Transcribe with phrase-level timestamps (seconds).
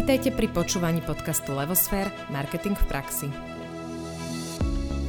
[0.00, 3.28] Vítajte pri počúvaní podcastu Levosfér– Marketing v praxi.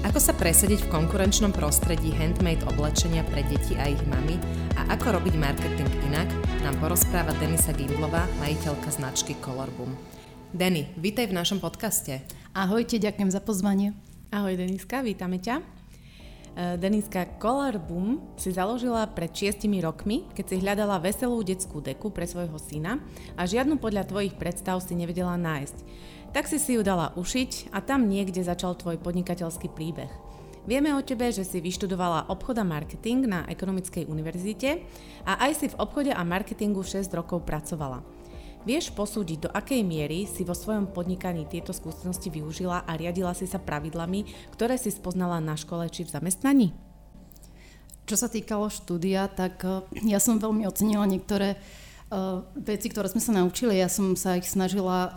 [0.03, 4.35] Ako sa presadiť v konkurenčnom prostredí handmade oblečenia pre deti a ich mamy
[4.75, 6.27] a ako robiť marketing inak,
[6.67, 9.95] nám porozpráva Denisa Gindlová, majiteľka značky Colorboom.
[10.51, 12.27] Denny, vítaj v našom podcaste.
[12.51, 13.95] Ahojte, ďakujem za pozvanie.
[14.27, 15.80] Ahoj Deniska, vítame ťa.
[16.51, 22.11] Eh, Deniska Color Boom si založila pred 6 rokmi, keď si hľadala veselú detskú deku
[22.11, 22.99] pre svojho syna
[23.39, 25.77] a žiadnu podľa tvojich predstav si nevedela nájsť.
[26.35, 30.11] Tak si si ju dala ušiť a tam niekde začal tvoj podnikateľský príbeh.
[30.67, 34.83] Vieme o tebe, že si vyštudovala obchod a marketing na Ekonomickej univerzite
[35.23, 38.03] a aj si v obchode a marketingu 6 rokov pracovala.
[38.61, 43.49] Vieš posúdiť, do akej miery si vo svojom podnikaní tieto skúsenosti využila a riadila si
[43.49, 46.67] sa pravidlami, ktoré si spoznala na škole či v zamestnaní?
[48.05, 49.81] Čo sa týkalo štúdia, tak eh,
[50.13, 51.57] ja som veľmi ocenila niektoré
[52.13, 53.81] uh, veci, ktoré sme sa naučili.
[53.81, 55.11] Ja som sa ich snažila uh,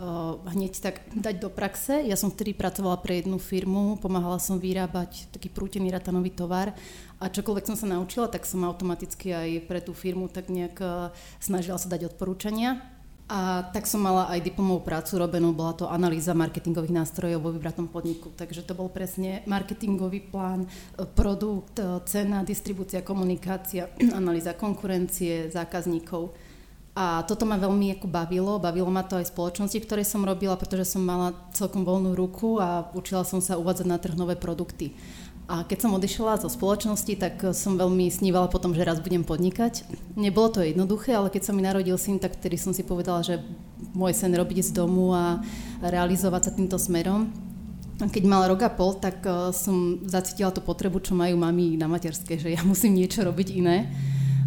[0.49, 2.01] hneď tak dať do praxe.
[2.01, 6.73] Ja som vtedy pracovala pre jednu firmu, pomáhala som vyrábať taký prútený ratanový tovar
[7.21, 11.13] a čokoľvek som sa naučila, tak som automaticky aj pre tú firmu tak nejak uh,
[11.37, 12.94] snažila sa dať odporúčania
[13.25, 17.89] a tak som mala aj diplomovú prácu robenú, bola to analýza marketingových nástrojov vo vybratom
[17.89, 18.29] podniku.
[18.29, 20.69] Takže to bol presne marketingový plán, e,
[21.09, 23.89] produkt, e, cena, distribúcia, komunikácia,
[24.21, 26.37] analýza konkurencie, zákazníkov.
[26.95, 30.55] A toto ma veľmi ako bavilo, bavilo ma to aj spoločnosti, v ktorej som robila,
[30.55, 34.95] pretože som mala celkom voľnú ruku a učila som sa uvádzať na trh nové produkty.
[35.45, 39.85] A keď som odišla zo spoločnosti, tak som veľmi snívala potom, že raz budem podnikať.
[40.17, 43.45] Nebolo to jednoduché, ale keď sa mi narodil syn, tak vtedy som si povedala, že
[43.93, 45.45] môj sen robiť z domu a
[45.85, 47.29] realizovať sa týmto smerom.
[48.01, 51.77] A keď mal rok a pol, tak eh, som zacítila tú potrebu, čo majú mami
[51.77, 53.85] na materské, že ja musím niečo robiť iné,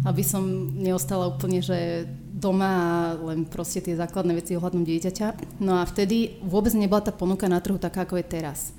[0.03, 0.43] aby som
[0.75, 2.05] neostala úplne, že
[2.39, 2.87] doma a
[3.19, 5.59] len proste tie základné veci ohľadom dieťaťa.
[5.59, 8.71] No a vtedy vôbec nebola tá ponuka na trhu taká, ako je teraz.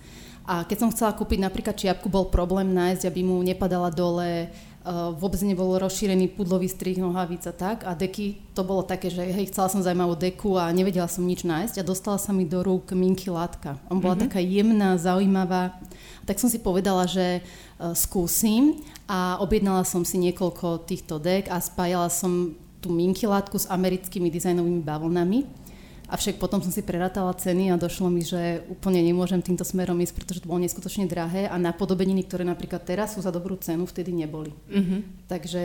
[0.50, 5.14] A keď som chcela kúpiť napríklad čiapku, bol problém nájsť, aby mu nepadala dole, uh,
[5.14, 7.86] vôbec nebol rozšírený pudlový strih, nohavica tak.
[7.86, 11.46] A deky, to bolo také, že hej, chcela som zaujímavú deku a nevedela som nič
[11.46, 13.78] nájsť a dostala sa mi do rúk Minky látka.
[13.86, 14.26] On bola mm-hmm.
[14.26, 15.78] taká jemná, zaujímavá.
[16.26, 21.62] Tak som si povedala, že uh, skúsim a objednala som si niekoľko týchto dek a
[21.62, 25.59] spájala som tú Minky látku s americkými dizajnovými bavlnami
[26.10, 30.14] Avšak potom som si prerátala ceny a došlo mi, že úplne nemôžem týmto smerom ísť,
[30.18, 34.10] pretože to bolo neskutočne drahé a napodobeniny, ktoré napríklad teraz sú za dobrú cenu, vtedy
[34.10, 34.50] neboli.
[34.66, 35.30] Mm-hmm.
[35.30, 35.62] Takže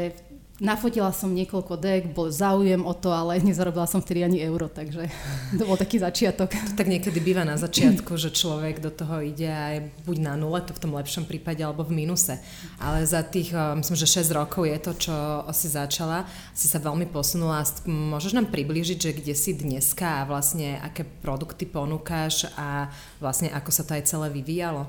[0.56, 5.12] Nafotila som niekoľko dek, bol záujem o to, ale nezarobila som vtedy ani euro, takže
[5.60, 6.48] to bol taký začiatok.
[6.48, 10.40] To tak niekedy býva na začiatku, že človek do toho ide a je buď na
[10.40, 12.40] nule, to v tom lepšom prípade, alebo v minuse.
[12.80, 15.16] Ale za tých, eh, myslím, že 6 rokov je to, čo
[15.52, 16.24] si začala,
[16.56, 17.68] si sa veľmi posunula.
[17.84, 22.88] Môžeš nám priblížiť, že kde si dneska a vlastne aké produkty ponúkaš a
[23.20, 24.88] vlastne ako sa to aj celé vyvíjalo?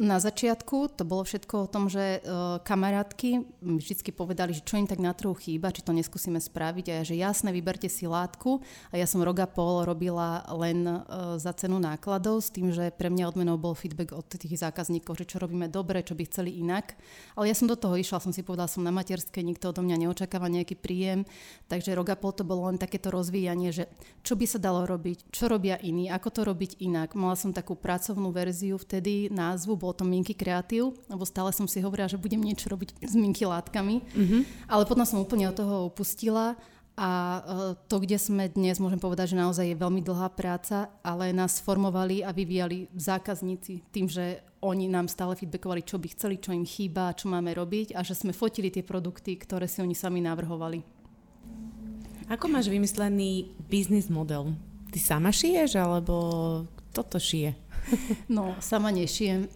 [0.00, 4.88] Na začiatku to bolo všetko o tom, že uh, kamarátky vždy povedali, že čo im
[4.88, 8.64] tak na trhu chýba, či to neskúsime spraviť a ja, že jasne, vyberte si látku
[8.88, 12.88] a ja som rok a pol robila len uh, za cenu nákladov s tým, že
[12.88, 16.56] pre mňa odmenou bol feedback od tých zákazníkov, že čo robíme dobre, čo by chceli
[16.56, 16.96] inak.
[17.36, 20.08] Ale ja som do toho išla, som si povedala, som na materskej, nikto odo mňa
[20.08, 21.28] neočakáva nejaký príjem,
[21.68, 23.92] takže rok a pol to bolo len takéto rozvíjanie, že
[24.24, 27.12] čo by sa dalo robiť, čo robia iní, ako to robiť inak.
[27.12, 31.82] Mala som takú pracovnú verziu vtedy, názvu bolo to Minky Kreatív, lebo stále som si
[31.82, 33.98] hovorila, že budem niečo robiť s Minky látkami.
[33.98, 34.70] Mm-hmm.
[34.70, 36.54] Ale potom som úplne od toho upustila
[36.94, 37.40] a e,
[37.90, 42.22] to, kde sme dnes, môžem povedať, že naozaj je veľmi dlhá práca, ale nás formovali
[42.22, 47.16] a vyvíjali zákazníci tým, že oni nám stále feedbackovali, čo by chceli, čo im chýba,
[47.16, 50.84] čo máme robiť a že sme fotili tie produkty, ktoré si oni sami navrhovali.
[52.30, 54.54] Ako máš vymyslený biznis model?
[54.92, 56.14] Ty sama šiješ, alebo
[56.94, 57.71] toto šije?
[58.36, 59.48] No, sama nešijem.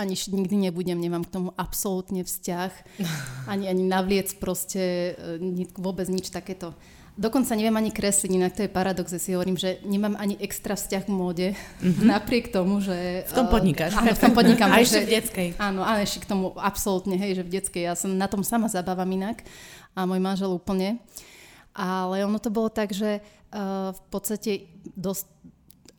[0.00, 2.72] Ani nikdy nebudem, nemám k tomu absolútne vzťah.
[3.52, 6.72] Ani, ani navliec proste, e, vôbec nič takéto.
[7.20, 10.72] Dokonca neviem ani kresliť, inak to je paradox, že si hovorím, že nemám ani extra
[10.72, 12.06] vzťah k móde, mm-hmm.
[12.16, 13.28] napriek tomu, že...
[13.28, 13.92] V tom e, podnikáš.
[13.92, 14.72] Áno, v tom podnikám.
[14.72, 15.48] A ešte v detskej.
[15.60, 17.82] Áno, ale ešte k tomu absolútne, hej, že v detskej.
[17.84, 19.44] Ja som na tom sama zabávam inak
[19.92, 20.96] a môj manžel úplne.
[21.76, 24.52] Ale ono to bolo tak, že uh, v podstate
[24.96, 25.26] dosť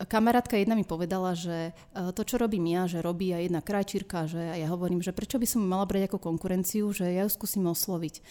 [0.07, 4.29] kamarátka jedna mi povedala, že e, to, čo robím ja, že robí aj jedna krajčírka,
[4.29, 7.31] že a ja hovorím, že prečo by som mala brať ako konkurenciu, že ja ju
[7.31, 8.21] skúsim osloviť.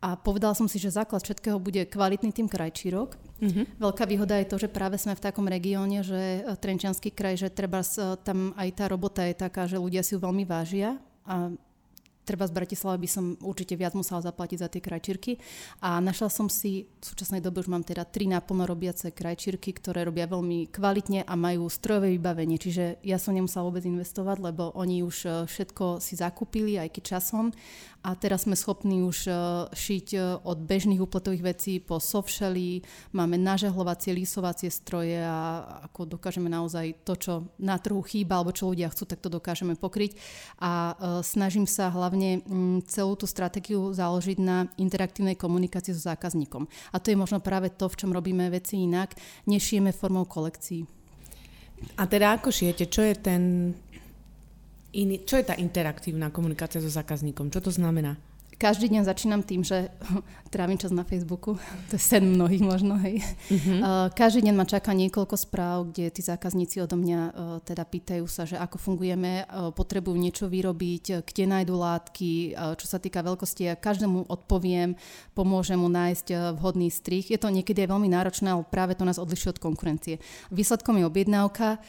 [0.00, 3.20] A povedala som si, že základ všetkého bude kvalitný tým krajčírok.
[3.44, 3.64] Mm-hmm.
[3.76, 7.52] Veľká výhoda je to, že práve sme v takom regióne, že e, Trenčianský kraj, že
[7.52, 7.84] treba
[8.24, 10.96] tam aj tá robota je taká, že ľudia si ju veľmi vážia
[11.28, 11.52] a
[12.30, 15.42] treba z Bratislavy by som určite viac musela zaplatiť za tie krajčírky.
[15.82, 20.06] A našla som si, v súčasnej dobe už mám teda tri naplno robiace krajčírky, ktoré
[20.06, 22.62] robia veľmi kvalitne a majú strojové vybavenie.
[22.62, 27.18] Čiže ja som nemusela vôbec investovať, lebo oni už e, všetko si zakúpili, aj keď
[27.18, 27.50] časom
[28.00, 29.32] a teraz sme schopní už e,
[29.76, 32.80] šiť e, od bežných úpletových vecí po sovšely,
[33.12, 38.72] máme nažehlovacie, lísovacie stroje a ako dokážeme naozaj to, čo na trhu chýba alebo čo
[38.72, 40.16] ľudia chcú, tak to dokážeme pokryť
[40.64, 42.40] a e, snažím sa hlavne
[42.88, 46.64] celú tú stratégiu založiť na interaktívnej komunikácii so zákazníkom.
[46.92, 49.12] A to je možno práve to, v čom robíme veci inak,
[49.44, 50.88] nešieme formou kolekcií.
[51.96, 52.92] A teda ako šijete?
[52.92, 53.42] Čo je ten
[54.92, 57.50] iný, čo je tá interaktívna komunikácia so zákazníkom?
[57.50, 58.18] Čo to znamená?
[58.60, 59.88] Každý deň začínam tým, že
[60.52, 61.56] trávim čas na Facebooku.
[61.88, 63.24] To je sen mnohých možno, hej.
[63.48, 64.12] Uh-huh.
[64.12, 67.32] Každý deň ma čaká niekoľko správ, kde tí zákazníci odo mňa uh,
[67.64, 72.32] teda pýtajú sa, že ako fungujeme, uh, potrebujú niečo vyrobiť, kde nájdu látky,
[72.76, 73.72] čo sa týka veľkosti.
[73.72, 74.94] Ja každému odpoviem,
[75.32, 77.32] pomôžem mu nájsť vhodný strich.
[77.32, 80.20] Je to niekedy aj veľmi náročné, ale práve to nás odlišuje od konkurencie.
[80.52, 81.80] Výsledkom je objednávka,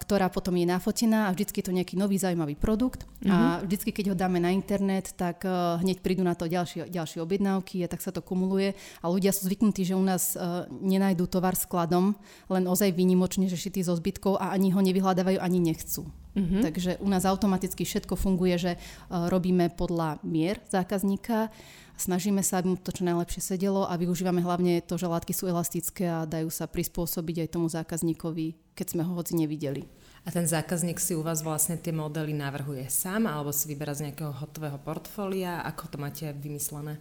[0.00, 3.04] ktorá potom je nafotená a vždycky je to nejaký nový zaujímavý produkt.
[3.20, 3.28] Uh-huh.
[3.28, 3.68] A mhm.
[3.68, 7.82] vždycky, keď ho dáme na internet, tak hneď hneď prídu na to ďalšie, ďalšie objednávky
[7.82, 11.58] a tak sa to kumuluje a ľudia sú zvyknutí, že u nás uh, nenajdú tovar
[11.58, 12.14] skladom,
[12.46, 16.06] len ozaj výnimočne, že šitý zo zbytkov a ani ho nevyhľadávajú, ani nechcú.
[16.30, 16.62] Mm-hmm.
[16.62, 18.72] Takže u nás automaticky všetko funguje, že
[19.10, 21.50] robíme podľa mier zákazníka,
[22.00, 25.46] snažíme sa, aby mu to čo najlepšie sedelo a využívame hlavne to, že látky sú
[25.46, 29.84] elastické a dajú sa prispôsobiť aj tomu zákazníkovi, keď sme ho hoci nevideli.
[30.24, 34.08] A ten zákazník si u vás vlastne tie modely navrhuje sám alebo si vyberá z
[34.08, 35.64] nejakého hotového portfólia?
[35.64, 37.00] Ako to máte vymyslené?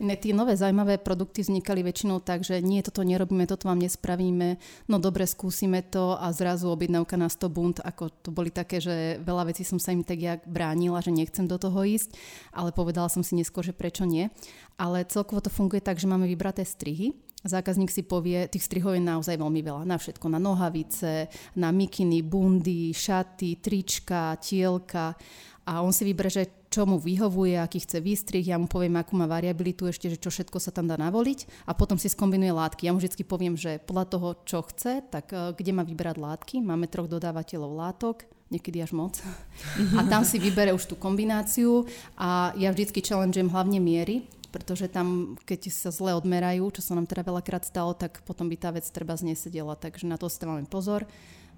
[0.00, 4.56] Ne, tie nové zaujímavé produkty vznikali väčšinou tak, že nie, toto nerobíme, toto vám nespravíme,
[4.88, 9.20] no dobre, skúsime to a zrazu objednávka na 100 bunt, ako to boli také, že
[9.20, 12.16] veľa vecí som sa im tak jak bránila, že nechcem do toho ísť,
[12.56, 14.32] ale povedala som si neskôr, že prečo nie.
[14.80, 17.12] Ale celkovo to funguje tak, že máme vybraté strihy,
[17.42, 19.82] Zákazník si povie, tých strihov je naozaj veľmi veľa.
[19.82, 21.26] Na všetko, na nohavice,
[21.58, 25.18] na mikiny, bundy, šaty, trička, tielka.
[25.66, 29.12] A on si vyberie, že čo mu vyhovuje, aký chce výstrih, ja mu poviem, akú
[29.12, 32.88] má variabilitu ešte, že čo všetko sa tam dá navoliť a potom si skombinuje látky.
[32.88, 36.64] Ja mu vždy poviem, že podľa toho, čo chce, tak eh, kde má vyberať látky.
[36.64, 39.20] Máme troch dodávateľov látok, niekedy až moc.
[39.98, 41.84] A tam si vybere už tú kombináciu
[42.16, 47.08] a ja vždycky challengeujem hlavne miery, pretože tam, keď sa zle odmerajú, čo sa nám
[47.08, 50.68] teda veľakrát stalo, tak potom by tá vec treba znesedela, takže na to si máme
[50.68, 51.08] pozor.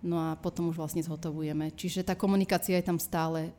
[0.05, 1.75] No a potom už vlastne zhotovujeme.
[1.75, 3.57] Čiže tá komunikácia je tam stále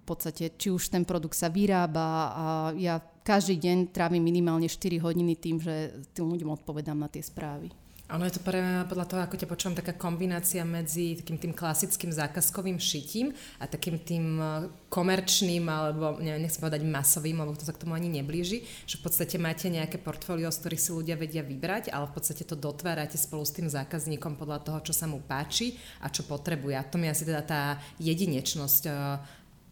[0.00, 2.44] v podstate, či už ten produkt sa vyrába a
[2.74, 7.70] ja každý deň trávim minimálne 4 hodiny tým, že tým ľuďom odpovedám na tie správy.
[8.10, 11.54] Ono je to pre mňa, podľa toho, ako ťa počúvam, taká kombinácia medzi takým tým
[11.54, 13.30] klasickým zákazkovým šitím
[13.62, 17.94] a takým tým e, komerčným, alebo neviem, nechcem povedať masovým, lebo to sa k tomu
[17.94, 22.10] ani neblíži, že v podstate máte nejaké portfólio, z ktorých si ľudia vedia vybrať, ale
[22.10, 26.10] v podstate to dotvárate spolu s tým zákazníkom podľa toho, čo sa mu páči a
[26.10, 26.74] čo potrebuje.
[26.74, 28.92] A to mi asi teda tá jedinečnosť e,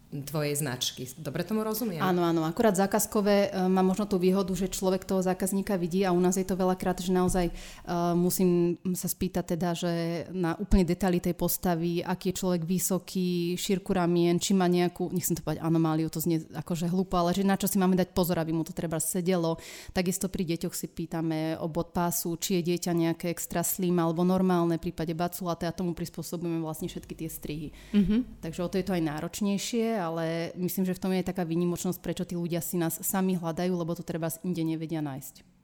[0.08, 1.04] tvojej značky.
[1.20, 2.00] Dobre tomu rozumiem?
[2.00, 2.48] Áno, áno.
[2.48, 6.40] Akurát zákazkové e, má možno tú výhodu, že človek toho zákazníka vidí a u nás
[6.40, 9.92] je to veľakrát, že naozaj uh, musím sa spýtať teda, že
[10.32, 15.36] na úplne detaily tej postavy, aký je človek vysoký, šírku ramien, či má nejakú, nechcem
[15.36, 18.40] to povedať anomáliu, to znie akože hlúpo, ale že na čo si máme dať pozor,
[18.40, 19.60] aby mu to treba sedelo.
[19.92, 24.24] Takisto pri deťoch si pýtame o bod pásu, či je dieťa nejaké extra slim alebo
[24.24, 27.68] normálne, v prípade baculaté a tomu prispôsobujeme vlastne všetky tie strihy.
[27.92, 28.40] Mm-hmm.
[28.40, 31.98] Takže o to je to aj náročnejšie ale myslím, že v tom je taká výnimočnosť,
[31.98, 35.58] prečo tí ľudia si nás sami hľadajú, lebo to treba inde nevedia nájsť.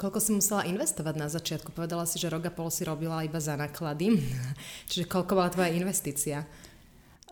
[0.00, 1.76] Koľko si musela investovať na začiatku?
[1.76, 4.16] Povedala si, že rok a pol si robila iba za náklady.
[4.90, 6.48] Čiže koľko bola tvoja investícia?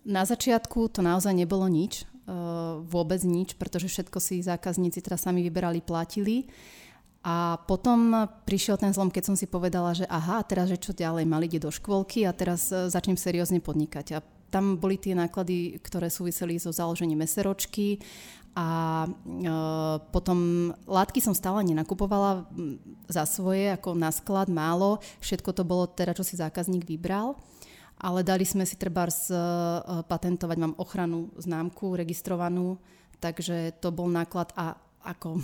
[0.04, 2.32] Na začiatku to naozaj nebolo nič, e,
[2.84, 6.44] vôbec nič, pretože všetko si zákazníci teraz sami vyberali, platili.
[7.24, 11.24] A potom prišiel ten zlom, keď som si povedala, že aha, teraz že čo ďalej,
[11.24, 14.06] mali ide do škôlky a teraz e, začnem seriózne podnikať.
[14.12, 14.18] A
[14.48, 18.00] tam boli tie náklady, ktoré súviseli so založením meseročky
[18.58, 18.66] a
[19.06, 19.10] e,
[20.10, 22.48] potom látky som stále nenakupovala
[23.06, 24.98] za svoje, ako na sklad, málo.
[25.22, 27.38] Všetko to bolo teda, čo si zákazník vybral.
[27.98, 29.14] Ale dali sme si treba e,
[30.06, 32.82] patentovať, mám ochranu známku registrovanú,
[33.22, 34.74] takže to bol náklad a
[35.06, 35.38] ako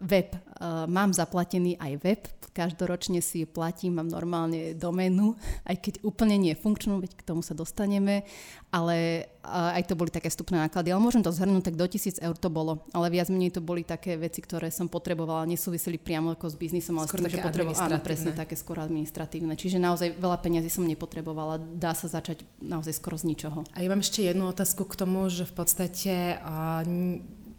[0.00, 0.32] web.
[0.56, 2.22] Uh, mám zaplatený aj web,
[2.56, 5.36] každoročne si platím, mám normálne doménu,
[5.70, 8.24] aj keď úplne nie je funkčnú, veď k tomu sa dostaneme,
[8.72, 10.96] ale uh, aj to boli také vstupné náklady.
[10.96, 13.84] Ale môžem to zhrnúť, tak do tisíc eur to bolo, ale viac menej to boli
[13.84, 17.44] také veci, ktoré som potrebovala, nesúviseli priamo ako s biznisom, ale skôr s tým, že
[17.44, 19.52] potrebovala, áno, presne také skôr administratívne.
[19.52, 23.68] Čiže naozaj veľa peniazy som nepotrebovala, dá sa začať naozaj skoro z ničoho.
[23.76, 26.80] A ja mám ešte jednu otázku k tomu, že v podstate uh,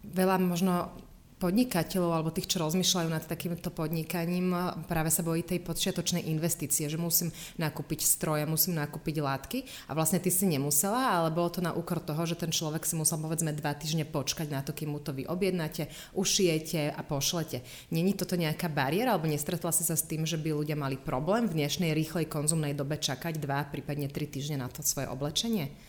[0.07, 0.89] veľa možno
[1.37, 4.51] podnikateľov alebo tých, čo rozmýšľajú nad takýmto podnikaním,
[4.89, 7.29] práve sa bojí tej počiatočnej investície, že musím
[7.61, 12.01] nakúpiť stroje, musím nakúpiť látky a vlastne ty si nemusela, ale bolo to na úkor
[12.01, 15.13] toho, že ten človek si musel povedzme dva týždne počkať na to, kým mu to
[15.13, 15.85] vy objednáte,
[16.17, 17.61] ušijete a pošlete.
[17.93, 21.45] Není toto nejaká bariéra alebo nestretla si sa s tým, že by ľudia mali problém
[21.45, 25.86] v dnešnej rýchlej konzumnej dobe čakať dva, prípadne tri týždne na to svoje oblečenie?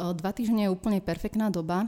[0.00, 1.84] Dva týždne je úplne perfektná doba.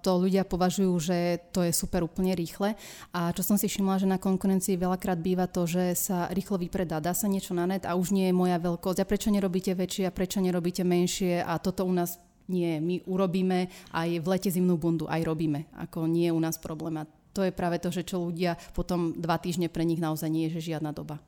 [0.00, 2.72] To ľudia považujú, že to je super úplne rýchle.
[3.12, 7.04] A čo som si všimla, že na konkurencii veľakrát býva to, že sa rýchlo vypredá,
[7.04, 9.04] dá sa niečo na net a už nie je moja veľkosť.
[9.04, 12.16] A prečo nerobíte väčšie a prečo nerobíte menšie a toto u nás
[12.48, 12.80] nie.
[12.80, 15.68] My urobíme aj v lete zimnú bundu, aj robíme.
[15.84, 16.96] Ako nie je u nás problém.
[17.00, 20.48] A to je práve to, že čo ľudia potom dva týždne pre nich naozaj nie
[20.48, 21.20] je, že žiadna doba.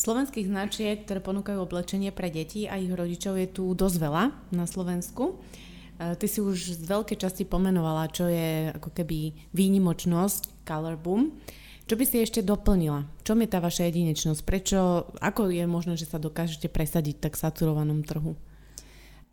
[0.00, 4.24] Slovenských značiek, ktoré ponúkajú oblečenie pre deti a ich rodičov je tu dosť veľa
[4.56, 5.36] na Slovensku.
[6.00, 11.36] E, ty si už z veľkej časti pomenovala, čo je ako keby výnimočnosť Color Boom.
[11.84, 13.04] Čo by si ešte doplnila?
[13.26, 14.40] Čo je tá vaša jedinečnosť?
[14.46, 18.38] Prečo, ako je možné, že sa dokážete presadiť tak saturovanom trhu?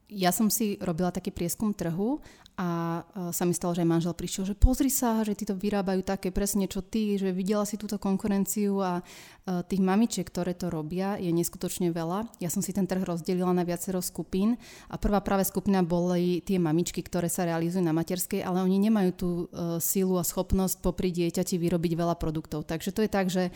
[0.07, 2.23] Ja som si robila taký prieskum trhu
[2.57, 6.01] a e, sa mi stalo, že aj manžel prišiel, že pozri sa, že títo vyrábajú
[6.01, 10.73] také presne čo ty, že videla si túto konkurenciu a e, tých mamičiek, ktoré to
[10.73, 12.25] robia, je neskutočne veľa.
[12.41, 14.57] Ja som si ten trh rozdelila na viacero skupín
[14.89, 19.11] a prvá práve skupina boli tie mamičky, ktoré sa realizujú na materskej, ale oni nemajú
[19.13, 22.65] tú uh, sílu a schopnosť popri dieťati vyrobiť veľa produktov.
[22.65, 23.53] Takže to je tak, že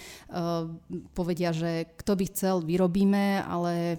[1.15, 3.98] povedia, že kto by chcel, vyrobíme, ale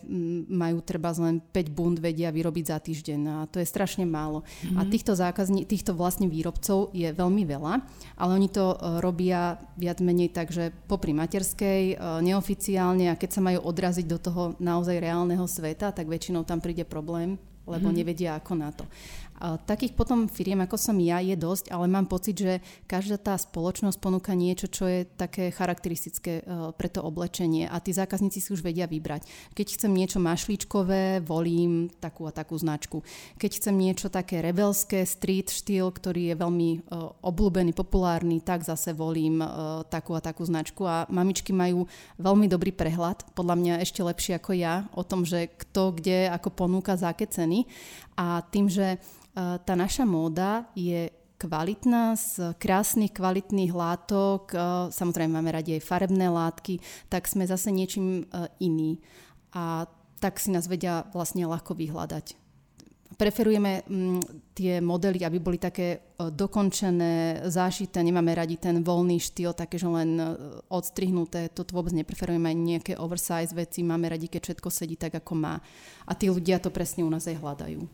[0.48, 4.42] majú treba len 5 bund vedia vyrobiť za týždeň a to je strašne málo.
[4.42, 4.78] Mm-hmm.
[4.78, 7.84] A týchto zákazní, týchto vlastne výrobcov je veľmi veľa,
[8.18, 13.30] ale oni to e, robia viac menej tak, že popri materskej, e, neoficiálne a keď
[13.30, 17.94] sa majú odraziť do toho naozaj reálneho sveta, tak väčšinou tam príde problém, lebo mm.
[17.94, 18.84] nevedia ako na to.
[19.42, 23.98] Takých potom firiem, ako som ja, je dosť, ale mám pocit, že každá tá spoločnosť
[23.98, 28.62] ponúka niečo, čo je také charakteristické e, pre to oblečenie a tí zákazníci si už
[28.62, 29.26] vedia vybrať.
[29.58, 33.02] Keď chcem niečo mašličkové, volím takú a takú značku.
[33.34, 36.78] Keď chcem niečo také rebelské, street štýl, ktorý je veľmi e,
[37.26, 39.48] obľúbený, populárny, tak zase volím e,
[39.90, 41.90] takú a takú značku a mamičky majú
[42.22, 46.54] veľmi dobrý prehľad, podľa mňa ešte lepšie ako ja, o tom, že kto kde ako
[46.54, 47.66] ponúka za aké ceny
[48.16, 49.00] a tým, že
[49.32, 51.08] Eh, tá naša móda je
[51.40, 54.60] kvalitná, z krásnych, kvalitných látok, eh,
[54.92, 59.00] samozrejme máme radi aj farebné látky, tak sme zase niečím eh, iný.
[59.56, 59.88] A
[60.20, 62.41] tak si nás vedia vlastne ľahko vyhľadať.
[63.22, 69.78] Preferujeme mm, tie modely, aby boli také dokončené, zášité, nemáme radi ten voľný štýl, také,
[69.78, 70.18] že len
[70.66, 75.38] odstrihnuté, to vôbec nepreferujeme ani nejaké oversize veci, máme radi, keď všetko sedí tak, ako
[75.38, 75.62] má.
[76.02, 77.86] A tí ľudia to presne u nás aj hľadajú.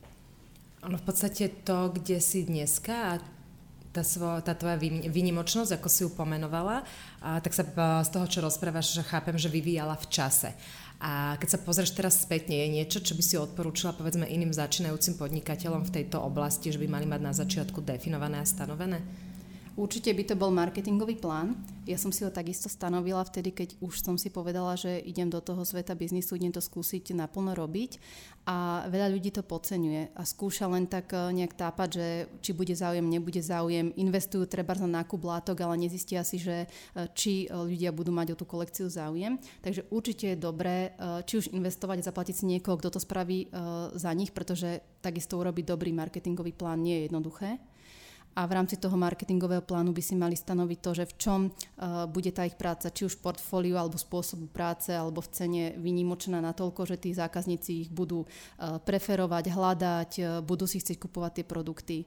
[0.88, 3.12] Ono v podstate to, kde si dneska a
[3.92, 4.80] tá, svo, tá tvoja
[5.12, 6.88] výnimočnosť, ako si ju pomenovala,
[7.20, 7.68] a, tak sa
[8.00, 10.56] z toho, čo rozprávaš, chápem, že vyvíjala v čase.
[10.98, 15.14] A keď sa pozrieš teraz spätne, je niečo, čo by si odporúčila povedzme iným začínajúcim
[15.14, 18.98] podnikateľom v tejto oblasti, že by mali mať na začiatku definované a stanovené?
[19.78, 21.54] Určite by to bol marketingový plán.
[21.86, 25.38] Ja som si ho takisto stanovila vtedy, keď už som si povedala, že idem do
[25.38, 28.02] toho sveta biznisu, idem to skúsiť naplno robiť
[28.50, 32.06] a veľa ľudí to podceňuje a skúša len tak eh, nejak tápať, že
[32.42, 37.06] či bude záujem, nebude záujem, investujú treba na nákup látok, ale nezistia si, že eh,
[37.14, 39.38] či eh, ľudia budú mať o tú kolekciu záujem.
[39.62, 40.90] Takže určite je dobré
[41.22, 43.46] či už investovať a zaplatiť si niekoho, kto to spraví
[43.94, 47.62] za nich, pretože takisto urobiť dobrý marketingový plán nie je jednoduché
[48.38, 52.06] a v rámci toho marketingového plánu by si mali stanoviť to, že v čom uh,
[52.06, 56.86] bude tá ich práca, či už portfóliu alebo spôsobu práce, alebo v cene vynimočná natoľko,
[56.86, 61.98] že tí zákazníci ich budú uh, preferovať, hľadať, uh, budú si chcieť kupovať tie produkty.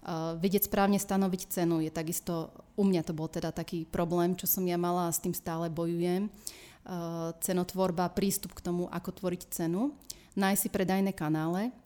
[0.00, 2.48] Uh, vedieť správne stanoviť cenu je takisto,
[2.80, 5.68] u mňa to bol teda taký problém, čo som ja mala a s tým stále
[5.68, 6.32] bojujem.
[6.88, 9.92] Uh, cenotvorba, prístup k tomu, ako tvoriť cenu,
[10.32, 11.76] nájsť si predajné kanále,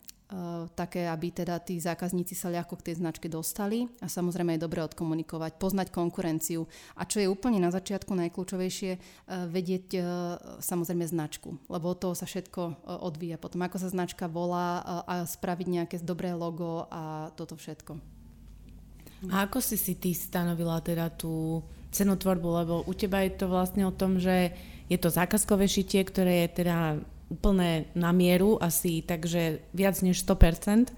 [0.76, 4.84] také, aby teda tí zákazníci sa ľahko k tej značke dostali a samozrejme je dobre
[4.84, 6.68] odkomunikovať, poznať konkurenciu.
[7.00, 10.04] A čo je úplne na začiatku najkľúčovejšie, uh, vedieť uh,
[10.60, 13.40] samozrejme značku, lebo od toho sa všetko odvíja.
[13.40, 17.96] Potom, ako sa značka volá a spraviť nejaké dobré logo a toto všetko.
[19.32, 23.82] A ako si si ty stanovila teda tú cenotvorbu, lebo u teba je to vlastne
[23.88, 24.52] o tom, že
[24.92, 26.76] je to zákazkové šitie, ktoré je teda
[27.28, 30.88] úplne na mieru asi, takže viac než 100%,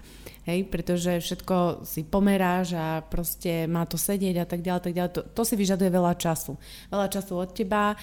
[0.47, 5.11] hej, pretože všetko si pomeráš a proste má to sedieť a tak ďalej, tak ďalej.
[5.11, 6.55] To, to si vyžaduje veľa času.
[6.87, 7.97] Veľa času od teba, e,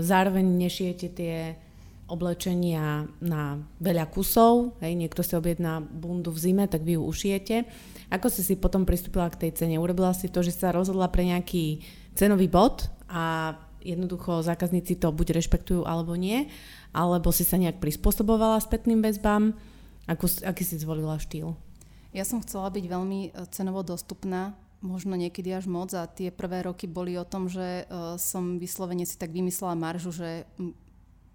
[0.00, 1.36] zároveň nešijete tie
[2.10, 7.56] oblečenia na veľa kusov, hej, niekto si objedná bundu v zime, tak vy ju ušijete.
[8.10, 9.78] Ako si si potom pristúpila k tej cene?
[9.78, 11.86] Urobila si to, že sa rozhodla pre nejaký
[12.18, 16.48] cenový bod a jednoducho zákazníci to buď rešpektujú alebo nie,
[16.94, 19.56] alebo si sa nejak prispôsobovala spätným väzbám?
[20.08, 21.54] Akú, aký si zvolila štýl?
[22.10, 26.64] Ja som chcela byť veľmi e, cenovo dostupná, možno niekedy až moc a tie prvé
[26.64, 30.48] roky boli o tom, že uh, som vyslovene si tak vymyslela maržu, že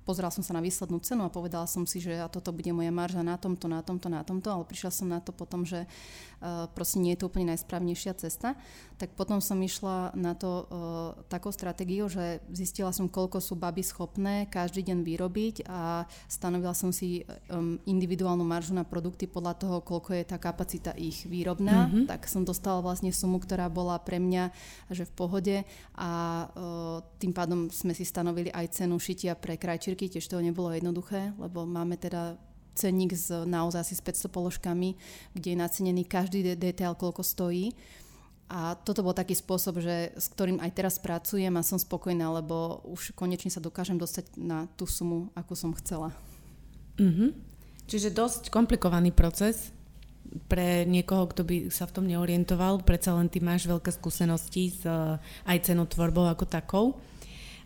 [0.06, 2.94] pozrela som sa na výslednú cenu a povedala som si, že a toto bude moja
[2.94, 6.66] marža na tomto, na tomto, na tomto, ale prišla som na to potom, že uh,
[6.74, 8.58] proste nie je to úplne najsprávnejšia cesta.
[9.02, 13.82] Tak potom som išla na to uh, takou stratégiou, že zistila som, koľko sú baby
[13.82, 19.76] schopné každý deň vyrobiť a stanovila som si um, individuálnu maržu na produkty podľa toho,
[19.82, 21.90] koľko je tá kapacita ich výrobná.
[21.90, 22.06] Mm-hmm.
[22.14, 24.54] Tak som dostala vlastne sumu, ktorá bola pre mňa
[24.94, 25.56] že v pohode
[25.98, 26.10] a
[26.46, 30.76] uh, tým pádom sme si stanovili aj cenu šitia pre krajčír šírky, tiež to nebolo
[30.76, 32.36] jednoduché, lebo máme teda
[32.76, 35.00] cenník s naozaj asi s 500 položkami,
[35.32, 37.72] kde je nacenený každý de- detail, koľko stojí.
[38.46, 42.86] A toto bol taký spôsob, že, s ktorým aj teraz pracujem a som spokojná, lebo
[42.86, 46.14] už konečne sa dokážem dostať na tú sumu, akú som chcela.
[47.02, 47.30] Mm-hmm.
[47.90, 49.74] Čiže dosť komplikovaný proces
[50.46, 52.86] pre niekoho, kto by sa v tom neorientoval.
[52.86, 54.86] Predsa len ty máš veľké skúsenosti s
[55.46, 56.86] aj cenotvorbou ako takou.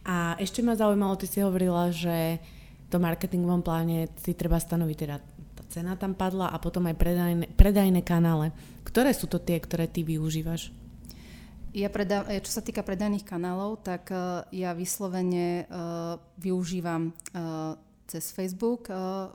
[0.08, 2.40] A ešte ma zaujímalo, ty si hovorila, že
[2.88, 5.18] to marketingovom pláne si treba stanoviť teda
[5.70, 8.52] cena tam padla a potom aj predajné, predajné kanále.
[8.84, 10.74] Ktoré sú to tie, ktoré ty využívaš?
[11.70, 17.78] Ja predá, čo sa týka predajných kanálov, tak uh, ja vyslovene uh, využívam uh,
[18.10, 19.30] cez Facebook uh,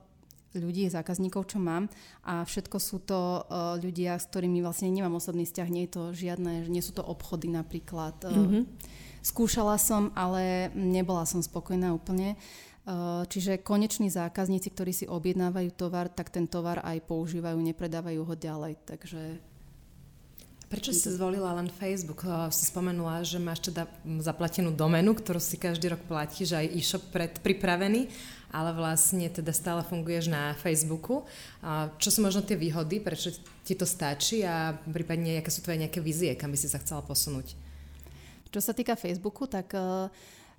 [0.59, 1.87] ľudí, zákazníkov, čo mám
[2.27, 6.03] a všetko sú to uh, ľudia, s ktorými vlastne nemám osobný vzťah, nie je to
[6.11, 8.19] žiadne, nie sú to obchody napríklad.
[8.27, 8.65] Uh, mm-hmm
[9.25, 12.37] Skúšala som, ale nebola som spokojná úplne.
[12.37, 12.74] Uh,
[13.29, 18.77] čiže koneční zákazníci, ktorí si objednávajú tovar, tak ten tovar aj používajú, nepredávajú ho ďalej.
[18.85, 19.41] Takže
[20.65, 22.27] Prečo si zvolila len Facebook?
[22.51, 23.87] Si spomenula, že máš teda
[24.19, 28.11] zaplatenú domenu, ktorú si každý rok platíš, aj e-shop predpripravený,
[28.51, 31.29] ale vlastne teda stále funguješ na Facebooku.
[32.03, 33.31] Čo sú možno tie výhody, prečo
[33.63, 37.07] ti to stačí a prípadne aké sú tvoje nejaké vízie, kam by si sa chcela
[37.07, 37.55] posunúť?
[38.51, 40.11] Čo sa týka Facebooku, tak uh,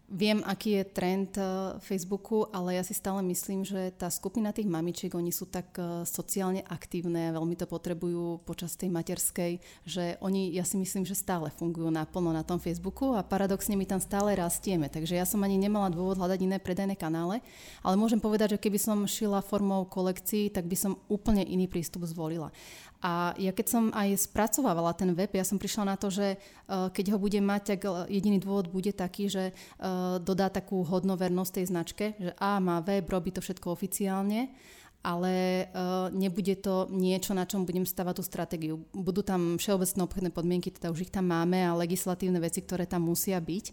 [0.05, 4.69] viem, aký je trend uh, Facebooku, ale ja si stále myslím, že tá skupina tých
[4.69, 10.53] mamičiek, oni sú tak uh, sociálne aktívne, veľmi to potrebujú počas tej materskej, že oni,
[10.53, 14.37] ja si myslím, že stále fungujú naplno na tom Facebooku a paradoxne my tam stále
[14.37, 14.93] rastieme.
[14.93, 17.41] Takže ja som ani nemala dôvod hľadať iné predajné kanále,
[17.81, 22.05] ale môžem povedať, že keby som šila formou kolekcií, tak by som úplne iný prístup
[22.05, 22.53] zvolila.
[23.05, 26.89] A ja keď som aj spracovávala ten web, ja som prišla na to, že uh,
[26.89, 29.53] keď ho budem mať, tak jediný dôvod bude taký, že
[30.21, 34.51] dodá takú hodnovernosť tej značke, že a má web, robí to všetko oficiálne,
[35.05, 38.75] ale uh, nebude to niečo, na čom budem stavať tú stratégiu.
[38.89, 43.05] Budú tam všeobecné obchodné podmienky, teda už ich tam máme a legislatívne veci, ktoré tam
[43.05, 43.65] musia byť,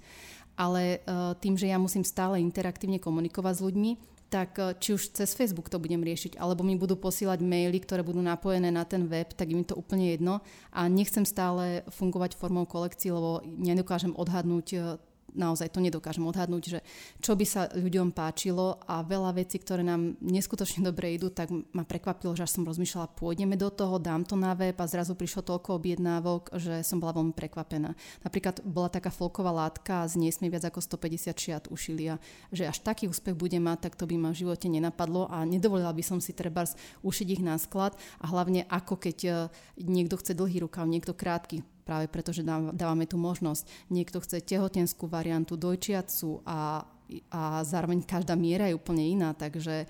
[0.60, 3.90] ale uh, tým, že ja musím stále interaktívne komunikovať s ľuďmi,
[4.32, 8.00] tak eh, či už cez Facebook to budem riešiť, alebo mi budú posílať maily, ktoré
[8.00, 10.40] budú napojené na ten web, tak im to úplne jedno
[10.72, 14.96] a nechcem stále fungovať formou kolekcií, lebo nedokážem odhadnúť
[15.34, 16.78] naozaj to nedokážem odhadnúť, že
[17.20, 21.84] čo by sa ľuďom páčilo a veľa vecí, ktoré nám neskutočne dobre idú, tak ma
[21.84, 25.44] prekvapilo, že až som rozmýšľala, pôjdeme do toho, dám to na web a zrazu prišlo
[25.44, 27.96] toľko objednávok, že som bola veľmi prekvapená.
[28.22, 32.20] Napríklad bola taká folková látka a z nej sme viac ako 150 šiat ušili a
[32.52, 35.92] že až taký úspech bude mať, tak to by ma v živote nenapadlo a nedovolila
[35.92, 36.64] by som si treba
[37.02, 39.34] ušiť ich na sklad a hlavne ako keď eh,
[39.80, 43.90] niekto chce dlhý rukav, niekto krátky práve preto, že dávame tú možnosť.
[43.90, 46.86] Niekto chce tehotenskú variantu, dojčiacu a
[47.28, 49.84] a zároveň každá miera je úplne iná, takže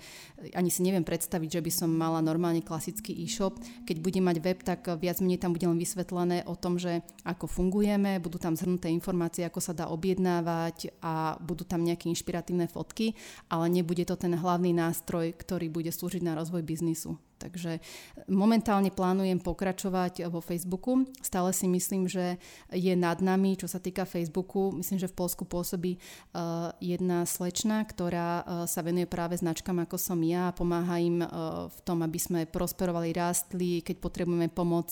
[0.51, 3.59] ani si neviem predstaviť, že by som mala normálne klasický e-shop.
[3.87, 7.47] Keď budem mať web, tak viac menej tam bude len vysvetlené o tom, že ako
[7.47, 13.15] fungujeme, budú tam zhrnuté informácie, ako sa dá objednávať a budú tam nejaké inšpiratívne fotky,
[13.47, 17.15] ale nebude to ten hlavný nástroj, ktorý bude slúžiť na rozvoj biznisu.
[17.43, 17.83] Takže
[18.31, 21.03] momentálne plánujem pokračovať vo Facebooku.
[21.19, 22.39] Stále si myslím, že
[22.71, 24.71] je nad nami, čo sa týka Facebooku.
[24.71, 29.99] Myslím, že v Polsku pôsobí uh, jedna slečna, ktorá uh, sa venuje práve značkám ako
[29.99, 34.87] som ja a pomáha im uh, v tom, aby sme prosperovali, rástli, keď potrebujeme pomoc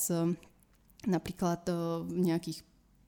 [1.02, 1.66] napríklad
[2.06, 2.62] v nejakých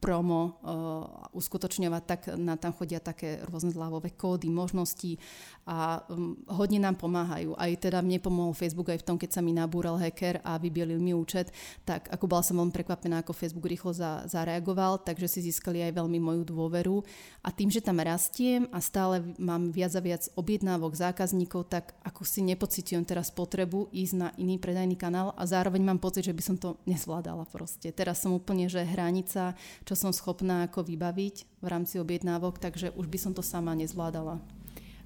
[0.05, 5.17] promo uh, uskutočňovať, tak na tam chodia také rôzne zľavové kódy, možnosti
[5.65, 7.57] a um, hodne nám pomáhajú.
[7.57, 11.01] Aj teda mne pomohol Facebook aj v tom, keď sa mi nabúral hacker a vybielil
[11.01, 11.49] mi účet,
[11.89, 15.97] tak ako bola som veľmi prekvapená, ako Facebook rýchlo za, zareagoval, takže si získali aj
[15.97, 17.01] veľmi moju dôveru.
[17.41, 22.29] A tým, že tam rastiem a stále mám viac a viac objednávok zákazníkov, tak ako
[22.29, 26.43] si nepocitujem teraz potrebu ísť na iný predajný kanál a zároveň mám pocit, že by
[26.45, 27.89] som to nezvládala proste.
[27.89, 29.57] Teraz som úplne, že hranica,
[29.89, 34.39] čo som schopná ako vybaviť v rámci objednávok, takže už by som to sama nezvládala.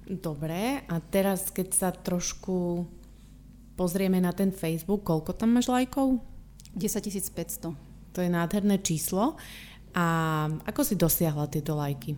[0.09, 2.85] Dobre, a teraz keď sa trošku
[3.77, 6.19] pozrieme na ten Facebook, koľko tam máš lajkov?
[6.73, 7.73] 10 500.
[8.13, 9.37] To je nádherné číslo.
[9.93, 10.05] A
[10.69, 12.13] ako si dosiahla tieto lajky?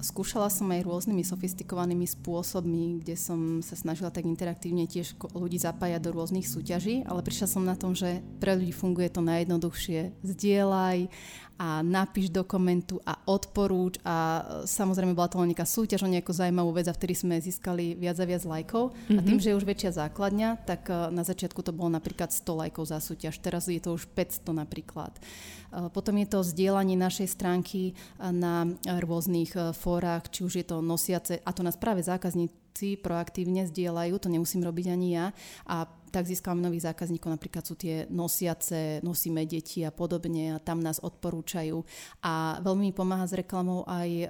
[0.00, 6.00] Skúšala som aj rôznymi sofistikovanými spôsobmi, kde som sa snažila tak interaktívne tiež ľudí zapájať
[6.00, 10.16] do rôznych súťaží, ale prišla som na tom, že pre ľudí funguje to najjednoduchšie.
[10.24, 11.12] Zdieľaj
[11.60, 16.32] a napíš do komentu a odporúč a samozrejme bola to len nejaká súťaž o nejakú
[16.32, 19.18] zaujímavú vec a vtedy sme získali viac a viac lajkov mm-hmm.
[19.18, 19.42] a tým, mhm.
[19.44, 22.96] že je už väčšia základňa, tak eh, na začiatku to bolo napríklad 100 lajkov za
[22.96, 25.12] súťaž, teraz je to už 500 napríklad.
[25.20, 29.89] Eh, potom je to zdieľanie našej stránky na rôznych fórach,
[30.30, 34.86] či už je to nosiace, a to nás práve zákazníci proaktívne zdieľajú, to nemusím robiť
[34.94, 35.26] ani ja
[35.66, 40.82] a tak získame nových zákazníkov, napríklad sú tie nosiace, nosíme deti a podobne a tam
[40.84, 41.80] nás odporúčajú.
[42.20, 44.26] A veľmi mi pomáha s reklamou aj e,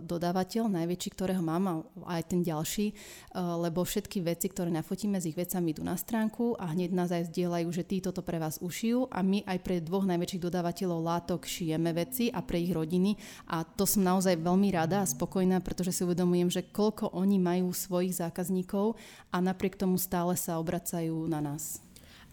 [0.00, 2.94] dodávateľ, najväčší, ktorého mám, a aj ten ďalší, e,
[3.36, 7.28] lebo všetky veci, ktoré nafotíme s ich vecami idú na stránku a hneď nás aj
[7.28, 11.44] zdieľajú, že títo to pre vás ušijú a my aj pre dvoch najväčších dodávateľov látok
[11.44, 13.18] šijeme veci a pre ich rodiny
[13.50, 17.74] a to som naozaj veľmi rada a spokojná, pretože si uvedomujem, že koľko oni majú
[17.74, 18.94] svojich zákazníkov
[19.34, 21.82] a napriek tomu stále sa obracajú čakajú na nás.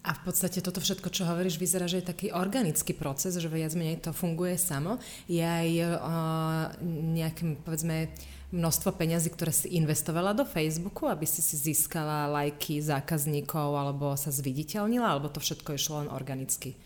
[0.06, 3.74] A v podstate toto všetko, čo hovoríš, vyzerá, že je taký organický proces, že viac
[3.74, 5.02] menej to funguje samo.
[5.26, 8.14] Je aj uh, nejaké, povedzme,
[8.54, 14.30] množstvo peňazí, ktoré si investovala do Facebooku, aby si si získala lajky zákazníkov alebo sa
[14.30, 16.78] zviditeľnila, alebo to všetko išlo len organicky?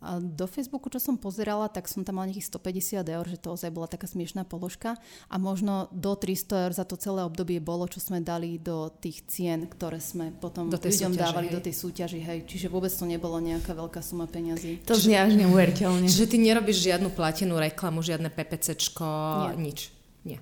[0.00, 3.52] A do Facebooku, čo som pozerala, tak som tam mala nejakých 150 eur, že to
[3.52, 4.96] ozaj bola taká smiešná položka
[5.28, 9.28] a možno do 300 eur za to celé obdobie bolo, čo sme dali do tých
[9.28, 11.54] cien, ktoré sme potom do ľuďom súťaži, dávali hej.
[11.54, 12.20] do tej súťaži.
[12.24, 12.38] Hej.
[12.48, 14.82] Čiže vôbec to nebolo nejaká veľká suma peňazí.
[14.88, 16.08] To znie až neuveriteľne.
[16.08, 19.06] Čiže ty nerobíš žiadnu platenú reklamu, žiadne PPCčko,
[19.52, 19.52] Nie.
[19.60, 19.92] nič.
[20.24, 20.38] Nie.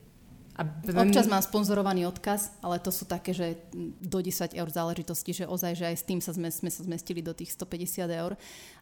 [0.59, 0.67] A
[1.07, 3.63] Občas mám sponzorovaný odkaz, ale to sú také, že
[4.03, 7.23] do 10 eur záležitosti, že ozaj, že aj s tým sa sme, sme sa zmestili
[7.23, 8.35] do tých 150 eur.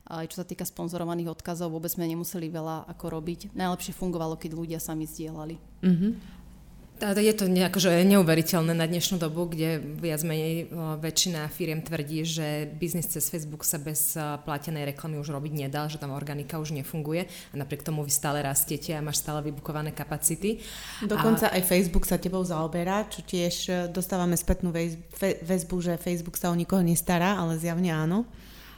[0.09, 3.53] Aj čo sa týka sponzorovaných odkazov, vôbec sme nemuseli veľa ako robiť.
[3.53, 5.61] Najlepšie fungovalo, keď ľudia sami zdieľali.
[5.85, 6.36] Mm-hmm.
[6.97, 12.73] Je to nejako, že neuveriteľné na dnešnú dobu, kde viac menej väčšina firiem tvrdí, že
[12.73, 17.29] biznis cez Facebook sa bez platenej reklamy už robiť nedá, že tam organika už nefunguje
[17.29, 20.65] a napriek tomu vy stále rastiete a máš stále vybukované kapacity.
[21.05, 21.61] Dokonca a...
[21.61, 24.73] aj Facebook sa tebou zaoberá, čo tiež e, dostávame spätnú
[25.45, 28.25] väzbu, že Facebook sa o nikoho nestará, ale zjavne áno.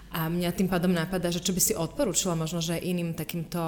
[0.08, 3.60] A mňa tým pádom napadá, že čo by si odporúčila možno, že iným takýmto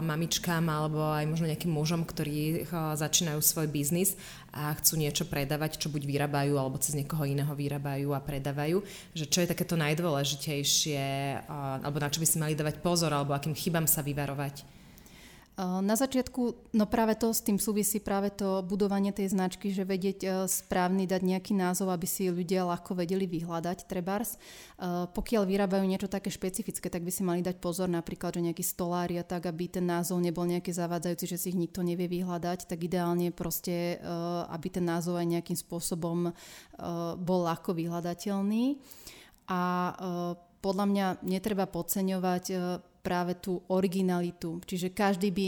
[0.00, 2.64] mamičkám alebo aj možno nejakým mužom, ktorí
[2.96, 4.16] začínajú svoj biznis
[4.50, 8.80] a chcú niečo predávať, čo buď vyrábajú alebo cez niekoho iného vyrábajú a predávajú,
[9.12, 11.04] že čo je takéto najdôležitejšie
[11.52, 14.73] alebo na čo by si mali dávať pozor alebo akým chybám sa vyvarovať?
[15.54, 20.50] Na začiatku, no práve to s tým súvisí práve to budovanie tej značky, že vedieť
[20.50, 24.34] správny, dať nejaký názov, aby si ľudia ľahko vedeli vyhľadať trebárs.
[25.14, 29.14] Pokiaľ vyrábajú niečo také špecifické, tak by si mali dať pozor napríklad, že nejaký stolári
[29.14, 32.82] a tak, aby ten názov nebol nejaký zavádzajúci, že si ich nikto nevie vyhľadať, tak
[32.82, 34.02] ideálne proste,
[34.50, 36.34] aby ten názov aj nejakým spôsobom
[37.22, 38.82] bol ľahko vyhľadateľný.
[39.46, 39.62] A
[40.58, 42.44] podľa mňa netreba podceňovať
[43.04, 44.64] práve tú originalitu.
[44.64, 45.46] Čiže každý by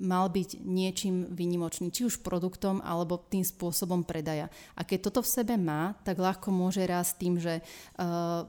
[0.00, 4.48] mal byť niečím vynimočný, či už produktom alebo tým spôsobom predaja.
[4.76, 8.48] A keď toto v sebe má, tak ľahko môže rásť tým, že uh,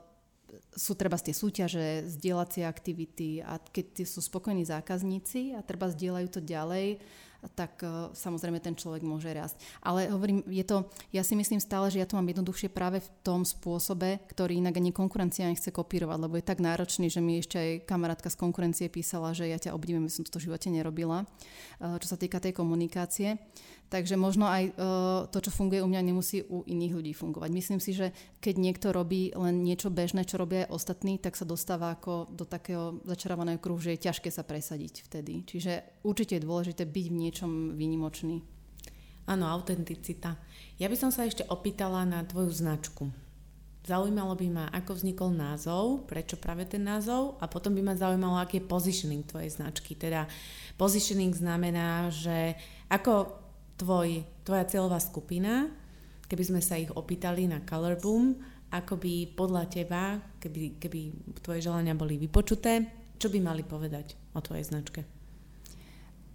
[0.75, 6.41] sú treba tie súťaže, zdieľacie aktivity a keď sú spokojní zákazníci a treba zdieľajú to
[6.43, 6.99] ďalej,
[7.57, 9.57] tak uh, samozrejme ten človek môže rásť.
[9.81, 13.09] Ale hovorím, je to, ja si myslím stále, že ja to mám jednoduchšie práve v
[13.25, 17.57] tom spôsobe, ktorý inak ani konkurencia nechce kopírovať, lebo je tak náročný, že mi ešte
[17.57, 21.97] aj kamarátka z konkurencie písala, že ja ťa obdivujem, som to v živote nerobila, uh,
[21.97, 23.41] čo sa týka tej komunikácie.
[23.91, 24.73] Takže možno aj uh,
[25.27, 27.51] to, čo funguje u mňa, nemusí u iných ľudí fungovať.
[27.51, 31.43] Myslím si, že keď niekto robí len niečo bežné, čo robia aj ostatní, tak sa
[31.43, 35.43] dostáva ako do takého začarovaného kruhu, že je ťažké sa presadiť vtedy.
[35.43, 38.39] Čiže určite je dôležité byť v niečom výnimočný.
[39.27, 40.39] Áno, autenticita.
[40.79, 43.11] Ja by som sa ešte opýtala na tvoju značku.
[43.81, 48.39] Zaujímalo by ma, ako vznikol názov, prečo práve ten názov a potom by ma zaujímalo,
[48.39, 49.99] aký je positioning tvojej značky.
[49.99, 50.31] Teda
[50.79, 52.55] positioning znamená, že
[52.87, 53.40] ako
[53.81, 55.65] tvoj, tvoja cieľová skupina,
[56.29, 58.37] keby sme sa ich opýtali na Color Boom,
[58.71, 60.99] ako by podľa teba, keby, keby
[61.41, 65.01] tvoje želania boli vypočuté, čo by mali povedať o tvojej značke?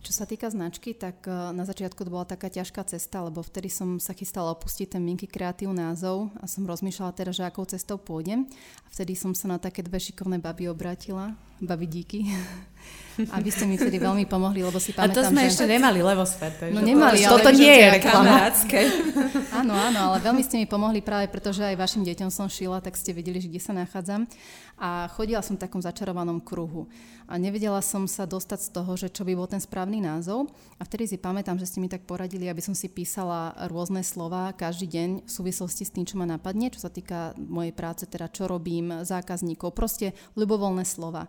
[0.06, 3.66] Čo sa týka značky, tak e, na začiatku to bola taká ťažká cesta, lebo vtedy
[3.66, 7.98] som sa chystala opustiť ten Minky kreatív názov a som rozmýšľala teda, že akou cestou
[7.98, 8.46] pôjdem.
[8.87, 12.20] A vtedy som sa na také dve šikovné baby obrátila, baby díky.
[13.33, 15.57] A vy ste mi vtedy veľmi pomohli, lebo si pamätám, A to sme že...
[15.57, 16.68] ešte nemali Levosfér.
[16.68, 18.52] No nemali, ale toto nie je reklama.
[19.61, 22.85] áno, áno, ale veľmi ste mi pomohli práve preto, že aj vašim deťom som šila,
[22.85, 24.29] tak ste vedeli, že kde sa nachádzam.
[24.76, 26.85] A chodila som v takom začarovanom kruhu.
[27.26, 30.52] A nevedela som sa dostať z toho, že čo by bol ten správny názov.
[30.76, 34.52] A vtedy si pamätám, že ste mi tak poradili, aby som si písala rôzne slova
[34.52, 38.29] každý deň v súvislosti s tým, čo ma napadne, čo sa týka mojej práce, teda
[38.29, 41.26] čo robím, zákazníkov, proste ľubovoľné slova.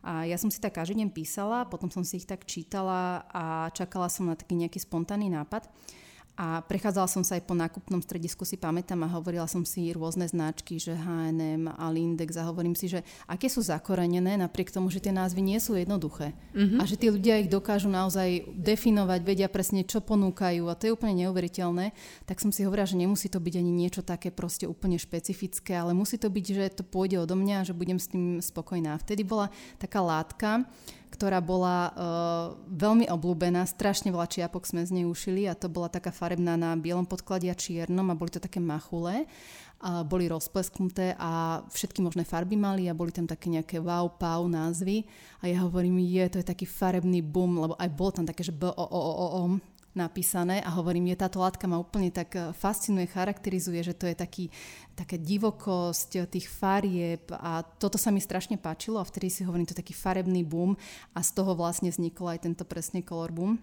[0.00, 3.68] A ja som si tak každý deň písala, potom som si ich tak čítala a
[3.76, 5.68] čakala som na taký nejaký spontánny nápad.
[6.40, 10.24] A prechádzala som sa aj po nákupnom stredisku, si pamätám a hovorila som si rôzne
[10.24, 15.04] značky, že H&M a Lindex a hovorím si, že aké sú zakorenené napriek tomu, že
[15.04, 16.32] tie názvy nie sú jednoduché.
[16.56, 16.80] Mm-hmm.
[16.80, 20.96] A že tí ľudia ich dokážu naozaj definovať, vedia presne, čo ponúkajú a to je
[20.96, 21.92] úplne neuveriteľné.
[22.24, 25.92] Tak som si hovorila, že nemusí to byť ani niečo také proste úplne špecifické, ale
[25.92, 28.96] musí to byť, že to pôjde odo mňa a že budem s tým spokojná.
[28.96, 30.64] Vtedy bola taká látka,
[31.10, 31.94] ktorá bola uh,
[32.70, 36.78] veľmi obľúbená, strašne veľa čiapok sme z nej ušili a to bola taká farebná na
[36.78, 39.26] bielom podklade a čiernom a boli to také machule.
[39.80, 44.44] A boli rozplesknuté a všetky možné farby mali a boli tam také nejaké wow, pau
[44.44, 45.08] názvy.
[45.40, 48.52] A ja hovorím, je, to je taký farebný boom, lebo aj bolo tam také, že
[48.52, 49.42] b o o o, o
[49.94, 54.14] napísané a hovorím, je táto látka ma úplne tak eh, fascinuje, charakterizuje, že to je
[54.14, 54.44] taký,
[54.94, 59.74] také divokosť tých farieb a toto sa mi strašne páčilo a vtedy si hovorím, to
[59.74, 60.78] je taký farebný boom
[61.14, 63.58] a z toho vlastne vznikol aj tento presne color boom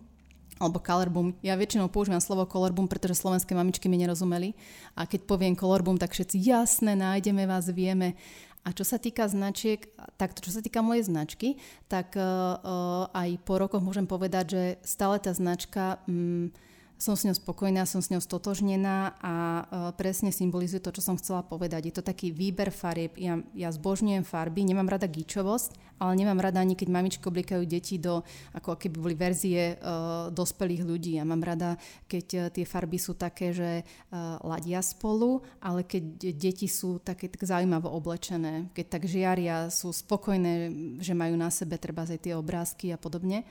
[0.58, 1.38] alebo color boom.
[1.46, 4.58] Ja väčšinou používam slovo color boom, pretože slovenské mamičky mi nerozumeli.
[4.98, 8.18] A keď poviem color boom, tak všetci jasné, nájdeme vás, vieme.
[8.68, 9.88] A čo sa týka značiek,
[10.20, 11.56] takto čo sa týka mojej značky,
[11.88, 16.52] tak uh, aj po rokoch môžem povedať, že stále tá značka um,
[16.98, 21.16] som s ňou spokojná, som s ňou stotožnená a uh, presne symbolizuje to, čo som
[21.16, 21.90] chcela povedať.
[21.90, 23.14] Je to taký výber farieb.
[23.22, 28.02] Ja, ja zbožňujem farby, nemám rada gíčovosť, ale nemám rada ani, keď mamičky oblikajú deti
[28.02, 28.26] do,
[28.58, 31.22] ako keby boli verzie uh, dospelých ľudí.
[31.22, 31.78] Ja mám rada,
[32.10, 37.30] keď uh, tie farby sú také, že uh, ladia spolu, ale keď deti sú také
[37.30, 42.34] tak zaujímavo oblečené, keď tak žiaria, sú spokojné, že majú na sebe treba aj tie
[42.34, 43.46] obrázky a podobne.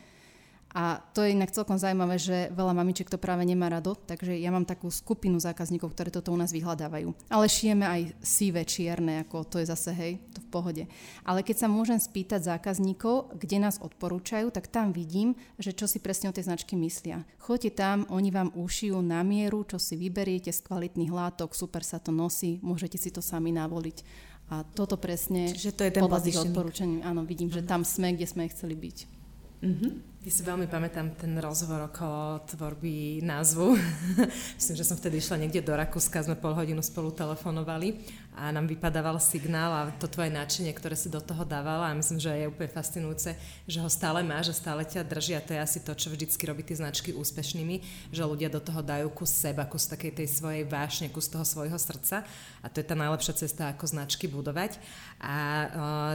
[0.77, 4.53] A to je inak celkom zaujímavé, že veľa mamičiek to práve nemá rado, takže ja
[4.53, 7.33] mám takú skupinu zákazníkov, ktoré toto u nás vyhľadávajú.
[7.33, 10.85] Ale šijeme aj sivé, čierne, ako to je zase hej, to v pohode.
[11.25, 15.97] Ale keď sa môžem spýtať zákazníkov, kde nás odporúčajú, tak tam vidím, že čo si
[15.97, 17.25] presne o tej značky myslia.
[17.41, 21.97] Choďte tam, oni vám ušijú na mieru, čo si vyberiete z kvalitných látok, super sa
[21.97, 24.05] to nosí, môžete si to sami navoliť.
[24.53, 27.01] A toto presne Čiže to je ten podľa tých odporúčaní.
[27.01, 29.17] Áno, vidím, že tam sme, kde sme chceli byť.
[29.65, 29.93] Mm-hmm.
[30.27, 33.79] Ja si veľmi pamätám ten rozhovor okolo tvorby názvu.
[34.59, 37.95] Myslím, že som vtedy išla niekde do Rakúska, sme pol hodinu spolu telefonovali
[38.37, 42.21] a nám vypadával signál a to tvoje náčenie, ktoré si do toho dávala a myslím,
[42.21, 43.33] že je úplne fascinujúce,
[43.65, 46.45] že ho stále má, že stále ťa drží a to je asi to, čo vždycky
[46.45, 47.81] robí tie značky úspešnými,
[48.13, 51.81] že ľudia do toho dajú kus seba, kus takej tej svojej vášne, kus toho svojho
[51.81, 52.29] srdca
[52.61, 54.77] a to je tá najlepšia cesta, ako značky budovať.
[55.25, 55.69] A uh,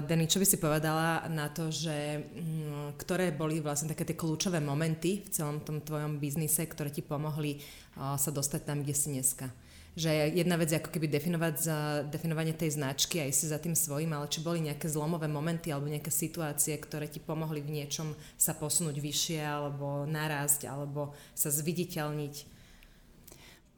[0.06, 4.62] Denny, čo by si povedala na to, že um, ktoré boli vlastne také tie kľúčové
[4.62, 7.58] momenty v celom tom tvojom biznise, ktoré ti pomohli
[7.98, 9.50] uh, sa dostať tam, kde si dneska?
[9.92, 11.78] Že jedna vec je ako keby definovať za
[12.08, 15.92] definovanie tej značky a si za tým svojím, ale či boli nejaké zlomové momenty alebo
[15.92, 22.61] nejaké situácie, ktoré ti pomohli v niečom sa posunúť vyššie alebo narásť alebo sa zviditeľniť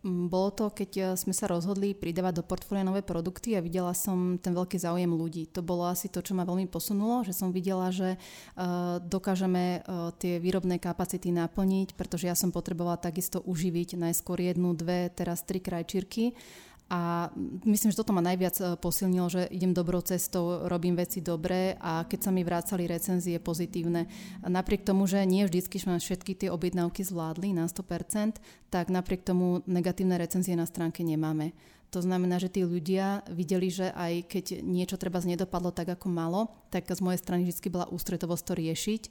[0.03, 4.35] bolo to, keď e, sme sa rozhodli pridávať do portfólia nové produkty a videla som
[4.35, 5.47] ten veľký záujem ľudí.
[5.55, 10.11] To bolo asi to, čo ma veľmi posunulo, že som videla, že uh, dokážeme uh,
[10.19, 15.63] tie výrobné kapacity naplniť, pretože ja som potrebovala takisto uživiť najskôr jednu, dve, teraz tri
[15.63, 16.35] krajčírky
[16.93, 17.33] a
[17.65, 22.05] myslím, že toto ma najviac e, posilnilo, že idem dobrou cestou, robím veci dobre a
[22.05, 24.05] keď sa mi vrácali recenzie pozitívne.
[24.45, 28.37] Napriek tomu, že nie vždycky sme všetky tie objednávky zvládli na 100%,
[28.69, 31.57] tak napriek tomu negatívne recenzie na stránke nemáme.
[31.93, 36.49] To znamená, že tí ľudia videli, že aj keď niečo treba nedopadlo tak, ako malo,
[36.73, 39.01] tak z mojej strany vždy bola ústretovosť to riešiť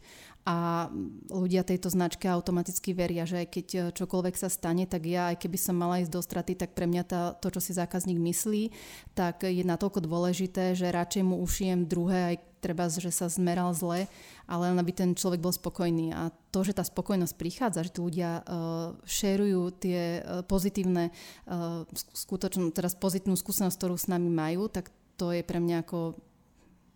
[0.43, 0.91] a
[1.31, 5.55] ľudia tejto značke automaticky veria, že aj keď čokoľvek sa stane, tak ja, aj keby
[5.55, 8.75] som mala ísť do straty, tak pre mňa tá, to, čo si zákazník myslí,
[9.15, 14.07] tak je natoľko dôležité, že radšej mu ušijem druhé, aj treba, že sa zmeral zle,
[14.47, 16.15] ale len aby ten človek bol spokojný.
[16.15, 21.11] A to, že tá spokojnosť prichádza, že tí ľudia uh, šerujú tie uh, pozitívne,
[21.51, 21.83] uh,
[22.15, 26.15] skutočnú, teraz pozitívnu skúsenosť, ktorú s nami majú, tak to je pre mňa ako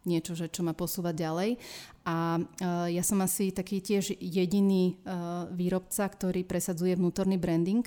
[0.06, 1.58] niečo, že čo ma posúva ďalej.
[2.06, 7.82] A uh, ja som asi taký tiež jediný uh, výrobca, ktorý presadzuje vnútorný branding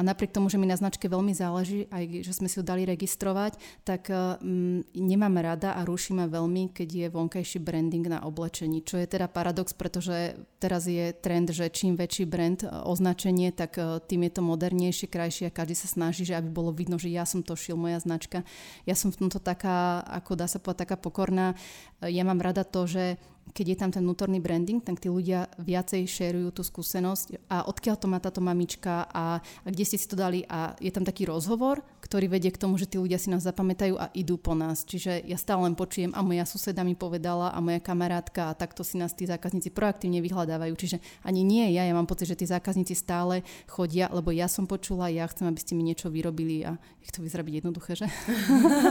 [0.00, 2.88] a napriek tomu, že mi na značke veľmi záleží, aj že sme si ju dali
[2.88, 8.80] registrovať, tak um, nemám rada a ruší ma veľmi, keď je vonkajší branding na oblečení.
[8.80, 13.76] Čo je teda paradox, pretože teraz je trend, že čím väčší brand, e, označenie, tak
[13.76, 17.12] uh, tým je to modernejšie, krajšie a každý sa snaží, že aby bolo vidno, že
[17.12, 18.40] ja som to šil, moja značka.
[18.88, 21.52] Ja som v tomto taká, ako dá sa povedať, taká pokorná.
[22.00, 26.06] Ja mám rada to, že keď je tam ten vnútorný branding, tak tí ľudia viacej
[26.06, 27.50] šerujú tú skúsenosť.
[27.50, 30.46] A odkiaľ to má táto mamička a, a kde ste si to dali?
[30.46, 33.94] A je tam taký rozhovor, ktorý vedie k tomu, že tí ľudia si nás zapamätajú
[33.94, 34.82] a idú po nás.
[34.82, 38.82] Čiže ja stále len počujem a moja suseda mi povedala a moja kamarátka a takto
[38.82, 40.74] si nás tí zákazníci proaktívne vyhľadávajú.
[40.74, 44.66] Čiže ani nie ja, ja mám pocit, že tí zákazníci stále chodia, lebo ja som
[44.66, 48.10] počula, ja chcem, aby ste mi niečo vyrobili a ich to vyzerá byť jednoduché, že?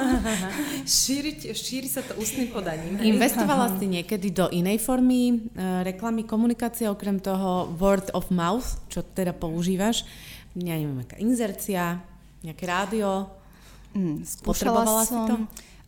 [1.03, 3.03] Šíriť, šíri sa to ústnym podaním.
[3.03, 5.35] Investovala si niekedy do inej formy e,
[5.83, 10.07] reklamy, komunikácie, okrem toho word of mouth, čo teda používaš?
[10.55, 11.99] Ja neviem, aká inzercia,
[12.43, 13.27] nejaké rádio?
[13.95, 15.35] Mm, skúšala som, si to?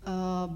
[0.01, 0.49] Uh,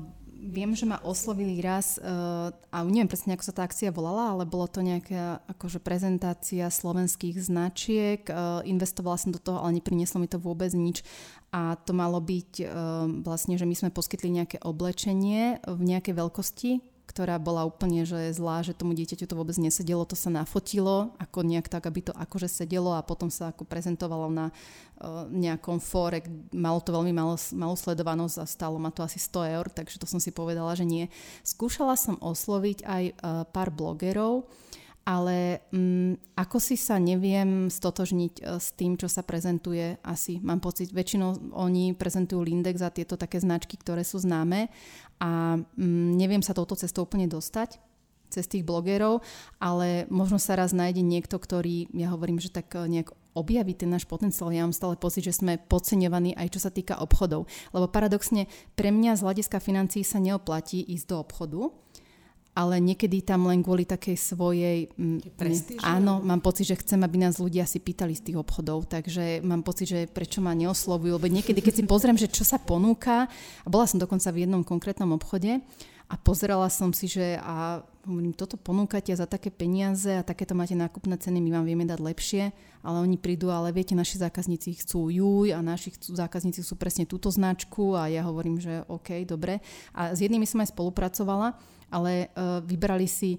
[0.45, 4.43] viem, že ma oslovili raz uh, a neviem presne, ako sa tá akcia volala, ale
[4.45, 8.21] bolo to nejaká akože prezentácia slovenských značiek.
[8.29, 11.01] Uh, investovala som do toho, ale neprinieslo mi to vôbec nič.
[11.49, 12.67] A to malo byť uh,
[13.25, 16.71] vlastne, že my sme poskytli nejaké oblečenie v nejakej veľkosti,
[17.15, 21.47] ktorá bola úplne že zlá, že tomu dieťaťu to vôbec nesedelo, to sa nafotilo ako
[21.47, 26.27] nejak tak, aby to akože sedelo a potom sa ako prezentovalo na uh, nejakom fóre,
[26.51, 30.03] malo to veľmi malo, malú sledovanosť a stalo ma to asi 100 eur, takže to
[30.03, 31.07] som si povedala, že nie.
[31.47, 34.51] Skúšala som osloviť aj uh, pár blogerov,
[35.05, 40.41] ale um, ako si sa neviem stotožniť uh, s tým, čo sa prezentuje asi.
[40.41, 44.73] Mám pocit, väčšinou oni prezentujú Lindex a tieto také značky, ktoré sú známe
[45.21, 47.77] a mm, neviem sa touto cestou úplne dostať
[48.33, 49.21] cez tých blogerov,
[49.61, 53.91] ale možno sa raz nájde niekto, ktorý, ja hovorím, že tak eh, nejak objaví ten
[53.91, 54.49] náš potenciál.
[54.55, 57.51] Ja mám stále pocit, že sme podceňovaní aj čo sa týka obchodov.
[57.75, 58.47] Lebo paradoxne
[58.79, 61.61] pre mňa z hľadiska financií sa neoplatí ísť do obchodu,
[62.55, 64.87] ale niekedy tam len kvôli takej svojej...
[64.95, 68.87] Mm, Prestíž, áno, mám pocit, že chcem, aby nás ľudia si pýtali z tých obchodov,
[68.87, 72.55] takže mám pocit, že prečo ma neoslovujú, lebo niekedy, keď si pozriem, že čo sa
[72.55, 73.27] ponúka,
[73.61, 75.59] a bola som dokonca v jednom konkrétnom obchode
[76.05, 80.77] a pozerala som si, že a hovorím, toto ponúkate za také peniaze a takéto máte
[80.77, 82.43] nákupné ceny, my vám vieme dať lepšie,
[82.85, 87.09] ale oni prídu, ale viete, naši zákazníci chcú juj a naši chcú, zákazníci sú presne
[87.09, 87.97] túto značku.
[87.97, 89.57] A ja hovorím, že OK, dobre.
[89.97, 91.57] A s jednými som aj spolupracovala,
[91.91, 93.37] ale uh, vybrali si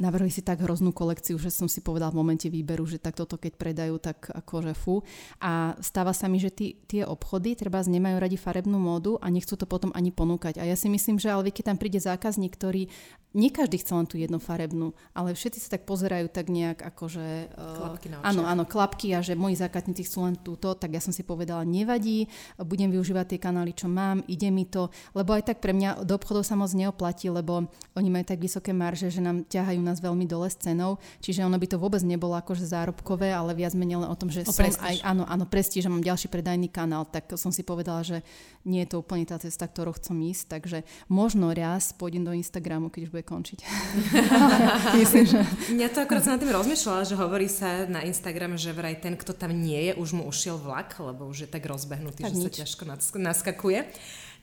[0.00, 3.36] navrhli si tak hroznú kolekciu, že som si povedala v momente výberu, že tak toto
[3.36, 5.04] keď predajú, tak akože fú.
[5.44, 9.54] A stáva sa mi, že tí, tie obchody treba nemajú radi farebnú módu a nechcú
[9.60, 10.56] to potom ani ponúkať.
[10.58, 12.88] A ja si myslím, že ale keď tam príde zákazník, ktorý
[13.30, 17.26] nie každý chce len tú jednofarebnú, ale všetci sa tak pozerajú tak nejak akože...
[17.54, 20.98] Eh, klapky na Áno, áno, klapky a že moji zákazníci chcú len túto, tak ja
[20.98, 22.26] som si povedala, nevadí,
[22.58, 26.18] budem využívať tie kanály, čo mám, ide mi to, lebo aj tak pre mňa do
[26.18, 30.26] obchodov sa moc neoplatí, lebo oni majú tak vysoké marže, že nám ťahajú nás veľmi
[30.26, 34.10] dole s cenou, čiže ono by to vôbec nebolo akože zárobkové, ale viac menej len
[34.10, 34.82] o tom, že o som prestíž.
[34.82, 38.26] aj, áno, áno, prestíž, že mám ďalší predajný kanál, tak som si povedala, že
[38.66, 42.90] nie je to úplne tá cesta, ktorou chcem ísť, takže možno raz pôjdem do Instagramu,
[42.90, 43.58] keď už bude končiť.
[45.00, 45.38] Myslím, že...
[45.76, 49.12] Mňa to akorát sa na tým rozmýšľala, že hovorí sa na Instagram, že vraj ten,
[49.12, 52.36] kto tam nie je, už mu ušiel vlak, lebo už je tak rozbehnutý, tak že
[52.40, 52.44] nič.
[52.48, 52.82] sa ťažko
[53.20, 53.84] naskakuje.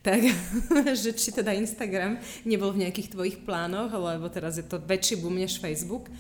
[0.06, 0.22] Tak,
[1.02, 5.34] že či teda Instagram nebol v nejakých tvojich plánoch, lebo teraz je to väčší boom
[5.34, 6.14] než Facebook.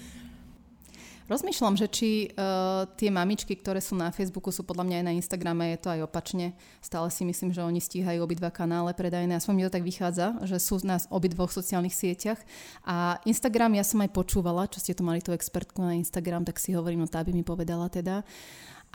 [1.28, 5.14] Rozmýšľam, že či uh, tie mamičky, ktoré sú na Facebooku, sú podľa mňa aj na
[5.20, 6.56] Instagrame, je to aj opačne.
[6.80, 9.36] Stále si myslím, že oni stíhajú obidva kanále predajné.
[9.36, 12.40] Aspoň mi to tak vychádza, že sú na obidvoch sociálnych sieťach.
[12.88, 16.64] A Instagram, ja som aj počúvala, čo ste tu mali tú expertku na Instagram, tak
[16.64, 18.24] si hovorím, no tá by mi povedala teda.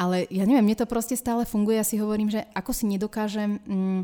[0.01, 1.77] Ale ja neviem, mne to proste stále funguje.
[1.77, 4.01] Ja si hovorím, že ako si nedokážem mm,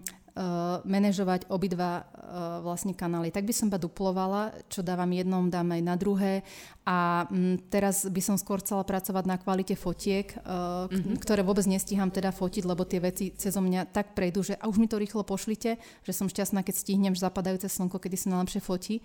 [0.87, 3.35] manažovať obidva uh, vlastne kanály.
[3.35, 6.47] Tak by som iba duplovala, čo dávam jednom, dám aj na druhé
[6.87, 11.21] a m, teraz by som skôr chcela pracovať na kvalite fotiek, mm-hmm.
[11.21, 14.79] ktoré vôbec nestíham teda fotiť, lebo tie veci cez mňa tak prejdú, že a už
[14.79, 18.97] mi to rýchlo pošlite, že som šťastná, keď stihnem zapadajúce slnko, kedy sa najlepšie fotí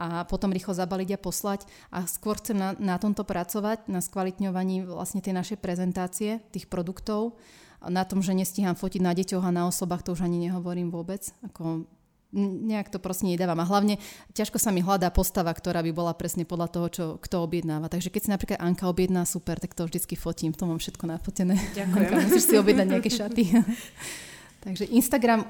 [0.00, 1.60] a potom rýchlo zabaliť a poslať
[1.92, 7.36] a skôr chcem na, na tomto pracovať, na skvalitňovaní vlastne tej našej prezentácie, tých produktov
[7.86, 11.30] na tom, že nestíham fotiť na deťoch a na osobách, to už ani nehovorím vôbec.
[11.46, 11.86] Ako
[12.34, 13.56] nejak to proste nedávam.
[13.56, 13.96] A hlavne
[14.36, 17.88] ťažko sa mi hľadá postava, ktorá by bola presne podľa toho, čo kto objednáva.
[17.88, 20.52] Takže keď si napríklad Anka objedná, super, tak to vždycky fotím.
[20.52, 21.56] V tom mám všetko nafotené.
[21.72, 22.04] Ďakujem.
[22.04, 23.42] Anka, musíš si objednať nejaké šaty.
[24.58, 25.46] Takže Instagram,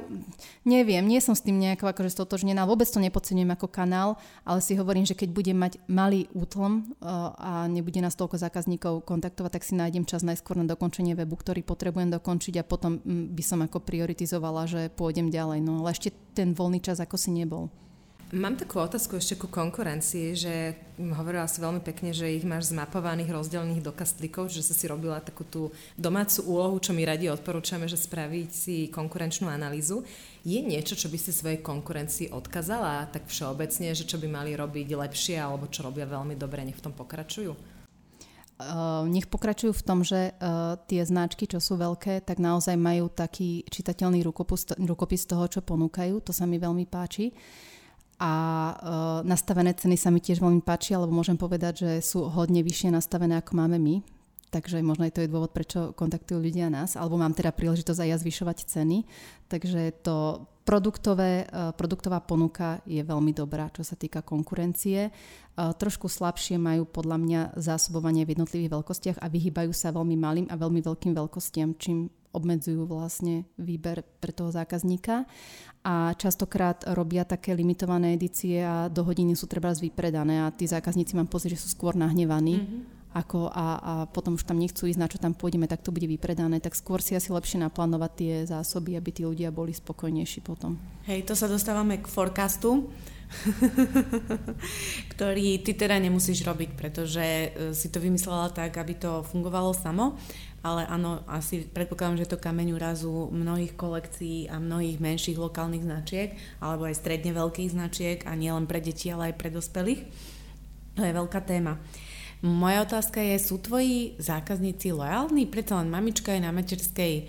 [0.68, 4.76] neviem, nie som s tým nejako akože stotožnená, vôbec to nepodceňujem ako kanál, ale si
[4.76, 9.64] hovorím, že keď budem mať malý útlm uh, a nebude nás toľko zákazníkov kontaktovať, tak
[9.64, 13.64] si nájdem čas najskôr na dokončenie webu, ktorý potrebujem dokončiť a potom mm, by som
[13.64, 15.64] ako prioritizovala, že pôjdem ďalej.
[15.64, 17.72] No ale ešte ten voľný čas ako si nebol.
[18.28, 23.32] Mám takú otázku ešte ku konkurencii, že hovorila si veľmi pekne, že ich máš zmapovaných,
[23.32, 27.88] rozdelených do kastlíkov, že si si robila takú tú domácu úlohu, čo my radi odporúčame,
[27.88, 30.04] že spraviť si konkurenčnú analýzu.
[30.44, 34.92] Je niečo, čo by si svojej konkurencii odkazala tak všeobecne, že čo by mali robiť
[34.92, 37.56] lepšie alebo čo robia veľmi dobre, nech v tom pokračujú?
[38.60, 43.08] Uh, nech pokračujú v tom, že uh, tie značky, čo sú veľké, tak naozaj majú
[43.08, 46.20] taký čitateľný rukopis, rukopis toho, čo ponúkajú.
[46.28, 47.32] To sa mi veľmi páči
[48.18, 48.76] a uh,
[49.22, 53.38] nastavené ceny sa mi tiež veľmi páčia, lebo môžem povedať, že sú hodne vyššie nastavené,
[53.38, 54.02] ako máme my.
[54.50, 58.08] Takže možno aj to je dôvod, prečo kontaktujú ľudia nás, alebo mám teda príležitosť aj
[58.10, 58.98] ja zvyšovať ceny.
[59.46, 65.14] Takže to produktové, uh, produktová ponuka je veľmi dobrá, čo sa týka konkurencie.
[65.54, 70.46] Uh, trošku slabšie majú podľa mňa zásobovanie v jednotlivých veľkostiach a vyhýbajú sa veľmi malým
[70.50, 75.24] a veľmi veľkým veľkostiam, čím obmedzujú vlastne výber pre toho zákazníka
[75.84, 81.16] a častokrát robia také limitované edície a do hodiny sú treba vypredané a tí zákazníci
[81.16, 82.56] mám pocit, že sú skôr nahnevaní.
[82.60, 85.94] Mm-hmm ako a, a potom už tam nechcú ísť, na čo tam pôjdeme, tak to
[85.94, 90.44] bude vypredané, tak skôr si asi lepšie naplánovať tie zásoby, aby tí ľudia boli spokojnejší
[90.44, 90.76] potom.
[91.08, 92.92] Hej, to sa dostávame k forecastu,
[95.16, 100.16] ktorý ty teda nemusíš robiť, pretože e, si to vymyslela tak, aby to fungovalo samo
[100.62, 106.34] ale áno, asi predpokladám, že to kameň úrazu mnohých kolekcií a mnohých menších lokálnych značiek,
[106.59, 110.02] alebo aj stredne veľkých značiek a nielen pre deti, ale aj pre dospelých.
[110.98, 111.78] To je veľká téma.
[112.42, 115.50] Moja otázka je, sú tvoji zákazníci lojálni?
[115.50, 117.26] Preto len mamička je na materskej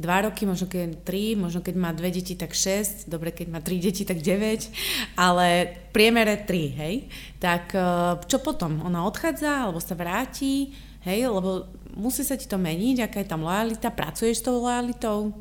[0.00, 3.60] 2 roky, možno keď 3, možno keď má dve deti, tak 6, dobre, keď má
[3.60, 4.72] 3 deti, tak 9,
[5.20, 7.04] ale priemere 3, hej?
[7.36, 7.84] Tak eh,
[8.24, 8.80] čo potom?
[8.80, 10.72] Ona odchádza alebo sa vráti?
[11.00, 11.64] Hej, lebo
[11.96, 15.32] musí sa ti to meniť, aká je tam lojalita, pracuješ s tou lojalitou?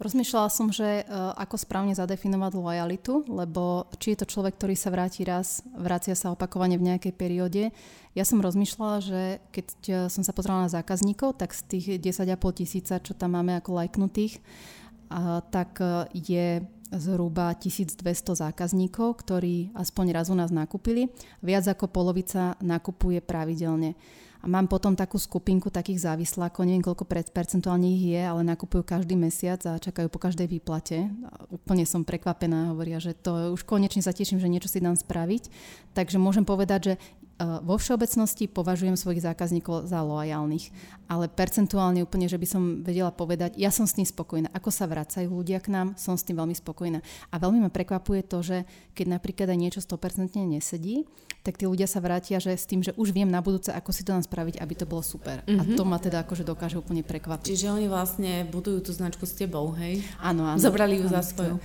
[0.00, 4.88] Rozmýšľala som, že uh, ako správne zadefinovať lojalitu, lebo či je to človek, ktorý sa
[4.88, 7.68] vráti raz, vracia sa opakovane v nejakej perióde.
[8.16, 9.20] Ja som rozmýšľala, že
[9.54, 12.26] keď e, som sa pozrela na zákazníkov, tak z tých 10,5
[12.58, 14.42] tisíca, čo tam máme ako lajknutých,
[15.54, 18.02] tak uh, je zhruba 1200
[18.34, 21.10] zákazníkov, ktorí aspoň raz u nás nakúpili.
[21.38, 23.94] Viac ako polovica nakupuje pravidelne.
[24.40, 29.12] A mám potom takú skupinku takých závislákov, neviem koľko percentuálne ich je, ale nakupujú každý
[29.12, 31.12] mesiac a čakajú po každej výplate.
[31.28, 34.96] A úplne som prekvapená, hovoria, že to už konečne sa teším, že niečo si dám
[34.96, 35.52] spraviť.
[35.92, 36.94] Takže môžem povedať, že
[37.40, 40.68] vo všeobecnosti považujem svojich zákazníkov za loajálnych,
[41.08, 44.52] ale percentuálne úplne, že by som vedela povedať, ja som s tým spokojná.
[44.52, 47.00] Ako sa vracajú ľudia k nám, som s tým veľmi spokojná.
[47.32, 51.08] A veľmi ma prekvapuje to, že keď napríklad aj niečo 100% nesedí,
[51.40, 54.04] tak tí ľudia sa vrátia, že s tým, že už viem na budúce, ako si
[54.04, 55.40] to nám spraviť, aby to bolo super.
[55.48, 55.56] Mm-hmm.
[55.56, 55.76] A mhm.
[55.80, 57.48] to ma teda akože dokáže úplne prekvapiť.
[57.48, 60.04] Čiže oni vlastne budujú tú značku s tebou, hej?
[60.20, 60.60] Áno, áno.
[60.60, 61.56] Zobrali ju áno, za svoju.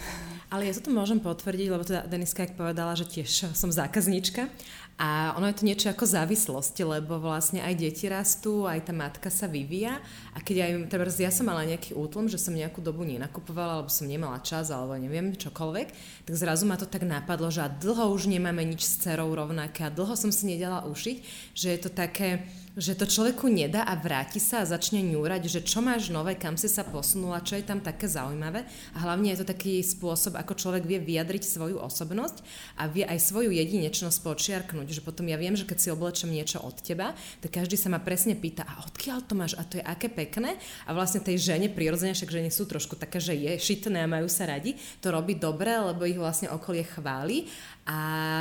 [0.47, 4.47] Ale ja to môžem potvrdiť, lebo teda Deniska, jak povedala, že tiež som zákazníčka
[4.95, 9.27] a ono je to niečo ako závislosť, lebo vlastne aj deti rastú, aj tá matka
[9.27, 9.99] sa vyvíja.
[10.31, 13.91] A keď aj, teda ja som mala nejaký útlom, že som nejakú dobu nenakupovala, alebo
[13.91, 15.87] som nemala čas, alebo neviem, čokoľvek,
[16.23, 19.91] tak zrazu ma to tak napadlo, že dlho už nemáme nič s cerou rovnaké a
[19.91, 21.17] dlho som si nedala ušiť,
[21.51, 25.63] že je to také, že to človeku nedá a vráti sa a začne ňúrať, že
[25.63, 28.67] čo máš nové, kam si sa posunula, čo je tam také zaujímavé.
[28.91, 32.43] A hlavne je to taký spôsob, ako človek vie vyjadriť svoju osobnosť
[32.75, 36.59] a vie aj svoju jedinečnosť počiarknúť, že potom ja viem, že keď si oblečem niečo
[36.59, 39.83] od teba, tak každý sa ma presne pýta, a odkiaľ to máš a to je
[39.87, 40.59] aké pekné.
[40.83, 44.27] A vlastne tej žene prirodzene, však ženy sú trošku také, že je šitné a majú
[44.27, 47.47] sa radi, to robí dobre, lebo ich vlastne okolie chváli
[47.85, 47.99] a,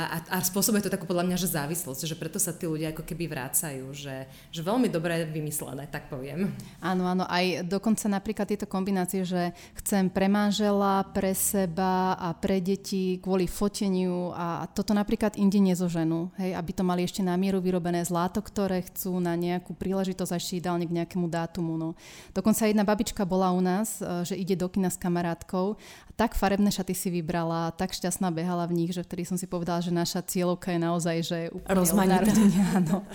[0.09, 3.05] a, a spôsobuje to takú podľa mňa, že závislosť, že preto sa tí ľudia ako
[3.05, 6.51] keby vrácajú, že že, veľmi dobre vymyslené, tak poviem.
[6.81, 12.63] Áno, áno, aj dokonca napríklad tieto kombinácie, že chcem pre manžela, pre seba a pre
[12.63, 17.59] deti kvôli foteniu a toto napríklad inde nezoženú, hej, aby to mali ešte na mieru
[17.59, 21.75] vyrobené zlato, ktoré chcú na nejakú príležitosť až ideálne k nejakému dátumu.
[21.75, 21.93] No.
[22.31, 25.75] Dokonca jedna babička bola u nás, e, že ide do kina s kamarátkou
[26.09, 29.47] a tak farebné šaty si vybrala, tak šťastná behala v nich, že vtedy som si
[29.47, 32.31] povedala, že naša cieľovka je naozaj, že úplne Rozmanitá.
[32.79, 33.05] áno,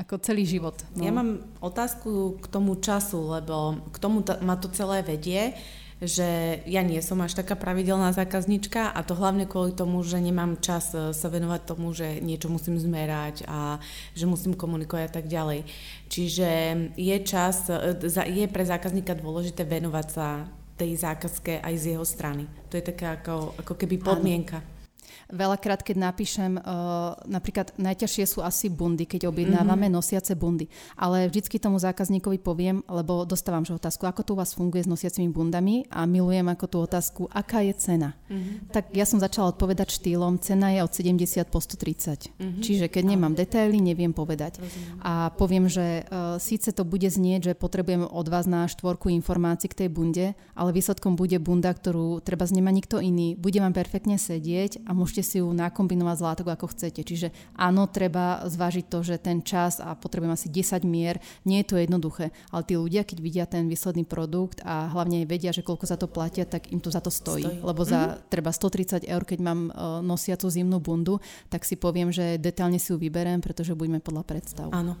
[0.00, 0.78] ako celý život.
[0.96, 1.02] No.
[1.04, 5.56] Ja mám otázku k tomu času, lebo k tomu ta, ma to celé vedie,
[6.02, 10.58] že ja nie som až taká pravidelná zákaznička a to hlavne kvôli tomu, že nemám
[10.58, 13.78] čas e, sa venovať tomu, že niečo musím zmerať a
[14.18, 15.62] že musím komunikovať a tak ďalej.
[16.10, 16.48] Čiže
[16.98, 22.50] je čas, e, je pre zákazníka dôležité venovať sa tej zákazke aj z jeho strany.
[22.74, 24.58] To je taká ako, ako keby podmienka.
[24.58, 24.81] Áno.
[25.32, 29.96] Veľakrát, keď napíšem, uh, napríklad najťažšie sú asi bundy, keď objednávame mm-hmm.
[29.96, 30.68] nosiace bundy.
[30.94, 34.88] Ale vždycky tomu zákazníkovi poviem, lebo dostávam že otázku, ako to u vás funguje s
[34.90, 38.12] nosiacimi bundami a milujem ako tú otázku, aká je cena.
[38.28, 38.76] Mm-hmm.
[38.76, 42.28] Tak ja som začala odpovedať štýlom, cena je od 70 po 130.
[42.28, 42.60] Mm-hmm.
[42.60, 44.60] Čiže keď nemám detaily, neviem povedať.
[44.60, 45.00] Rozumiem.
[45.00, 49.72] A poviem, že uh, síce to bude znieť, že potrebujem od vás na štvorku informácií
[49.72, 53.34] k tej bunde, ale výsledkom bude bunda, ktorú treba z nikto iný.
[53.34, 57.00] Bude vám perfektne sedieť a môžete môžete si ju nakombinovať z látok, ako chcete.
[57.06, 61.66] Čiže áno, treba zvážiť to, že ten čas a potrebujem asi 10 mier, nie je
[61.70, 62.34] to jednoduché.
[62.50, 66.10] Ale tí ľudia, keď vidia ten výsledný produkt a hlavne vedia, že koľko za to
[66.10, 67.46] platia, tak im to za to stojí.
[67.46, 67.62] stojí.
[67.62, 68.26] Lebo za mm-hmm.
[68.26, 72.90] treba 130 eur, keď mám uh, nosiacu zimnú bundu, tak si poviem, že detálne si
[72.90, 74.66] ju vyberiem, pretože budeme podľa predstav.
[74.74, 74.98] Áno.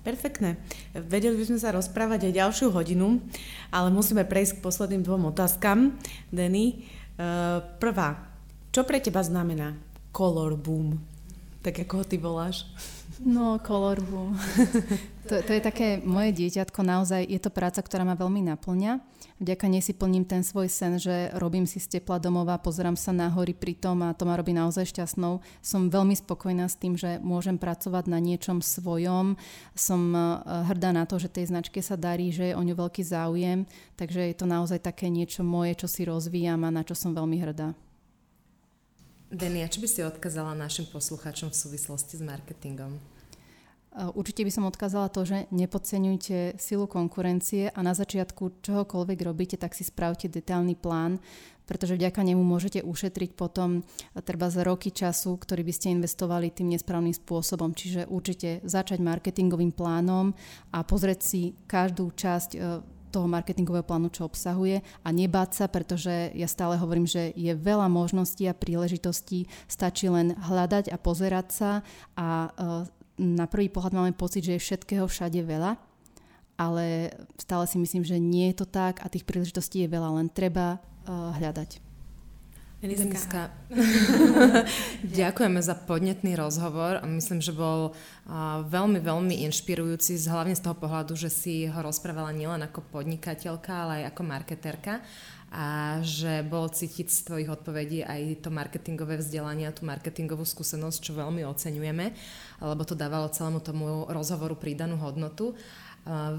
[0.00, 0.56] Perfektné.
[0.96, 3.20] Vedeli by sme sa rozprávať aj ďalšiu hodinu,
[3.68, 5.92] ale musíme prejsť k posledným dvom otázkam.
[6.32, 6.88] Denny,
[7.20, 8.29] uh, prvá.
[8.70, 9.74] Čo pre teba znamená
[10.14, 11.02] color boom?
[11.58, 12.70] Tak ako ho ty voláš?
[13.18, 14.38] No, color boom.
[15.28, 19.02] to, to je také moje dieťatko, naozaj je to práca, ktorá ma veľmi naplňa.
[19.42, 23.10] Vďaka nej si plním ten svoj sen, že robím si z tepla domova, pozerám sa
[23.10, 25.42] na hory pri tom a to ma robí naozaj šťastnou.
[25.58, 29.34] Som veľmi spokojná s tým, že môžem pracovať na niečom svojom.
[29.74, 33.02] Som eh, hrdá na to, že tej značke sa darí, že je o ňu veľký
[33.02, 33.66] záujem.
[33.98, 37.42] Takže je to naozaj také niečo moje, čo si rozvíjam a na čo som veľmi
[37.42, 37.74] hrdá.
[39.30, 42.98] Denia, čo by si odkázala našim poslucháčom v súvislosti s marketingom?
[44.18, 49.78] Určite by som odkázala to, že nepodceňujte silu konkurencie a na začiatku čohokoľvek robíte, tak
[49.78, 51.22] si spravte detailný plán,
[51.62, 53.86] pretože vďaka nemu môžete ušetriť potom
[54.26, 57.70] treba za roky času, ktorý by ste investovali tým nesprávnym spôsobom.
[57.70, 60.34] Čiže určite začať marketingovým plánom
[60.74, 62.58] a pozrieť si každú časť
[63.10, 67.90] toho marketingového plánu, čo obsahuje a nebáť sa, pretože ja stále hovorím, že je veľa
[67.90, 71.70] možností a príležitostí, stačí len hľadať a pozerať sa
[72.14, 72.48] a e,
[73.20, 75.76] na prvý pohľad máme pocit, že je všetkého všade veľa,
[76.56, 80.28] ale stále si myslím, že nie je to tak a tých príležitostí je veľa, len
[80.32, 81.32] treba uh,
[82.80, 83.00] hľadať.
[83.04, 83.42] Deniska.
[85.20, 87.04] Ďakujeme za podnetný rozhovor.
[87.04, 87.92] Myslím, že bol
[88.64, 93.92] veľmi, veľmi inšpirujúci, hlavne z toho pohľadu, že si ho rozprávala nielen ako podnikateľka, ale
[94.00, 95.04] aj ako marketérka
[95.50, 101.10] a že bolo cítiť z tvojich odpovedí aj to marketingové vzdelanie a tú marketingovú skúsenosť,
[101.10, 102.06] čo veľmi oceňujeme,
[102.62, 105.58] lebo to dávalo celému tomu rozhovoru pridanú hodnotu.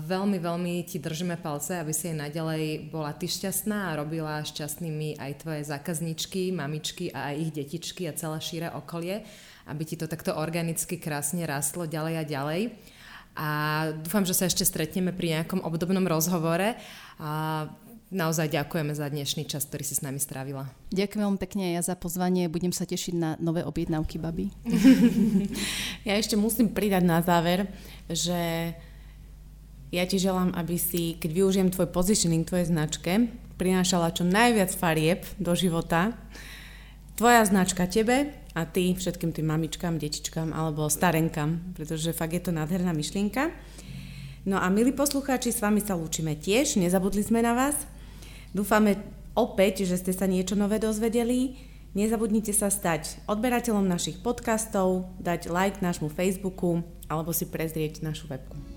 [0.01, 5.21] Veľmi, veľmi ti držíme palce, aby si aj naďalej bola ty šťastná a robila šťastnými
[5.21, 9.21] aj tvoje zákazničky, mamičky a aj ich detičky a celé šíre okolie,
[9.69, 12.61] aby ti to takto organicky krásne rastlo ďalej a ďalej.
[13.37, 13.49] A
[14.01, 16.75] dúfam, že sa ešte stretneme pri nejakom obdobnom rozhovore.
[17.21, 17.31] A
[18.11, 20.67] naozaj ďakujeme za dnešný čas, ktorý si s nami strávila.
[20.91, 22.51] Ďakujem veľmi pekne ja za pozvanie.
[22.51, 24.51] Budem sa tešiť na nové objednávky, baby.
[26.07, 27.71] ja ešte musím pridať na záver,
[28.11, 28.73] že
[29.91, 33.27] ja ti želám, aby si, keď využijem tvoj positioning, tvoje značke,
[33.59, 36.15] prinášala čo najviac farieb do života.
[37.19, 42.55] Tvoja značka tebe a ty všetkým tým mamičkám, detičkám alebo starenkám, pretože fakt je to
[42.55, 43.51] nádherná myšlienka.
[44.47, 47.77] No a milí poslucháči, s vami sa lúčime tiež, nezabudli sme na vás.
[48.55, 48.97] Dúfame
[49.37, 51.59] opäť, že ste sa niečo nové dozvedeli.
[51.91, 56.79] Nezabudnite sa stať odberateľom našich podcastov, dať like nášmu Facebooku
[57.11, 58.70] alebo si prezrieť našu webku.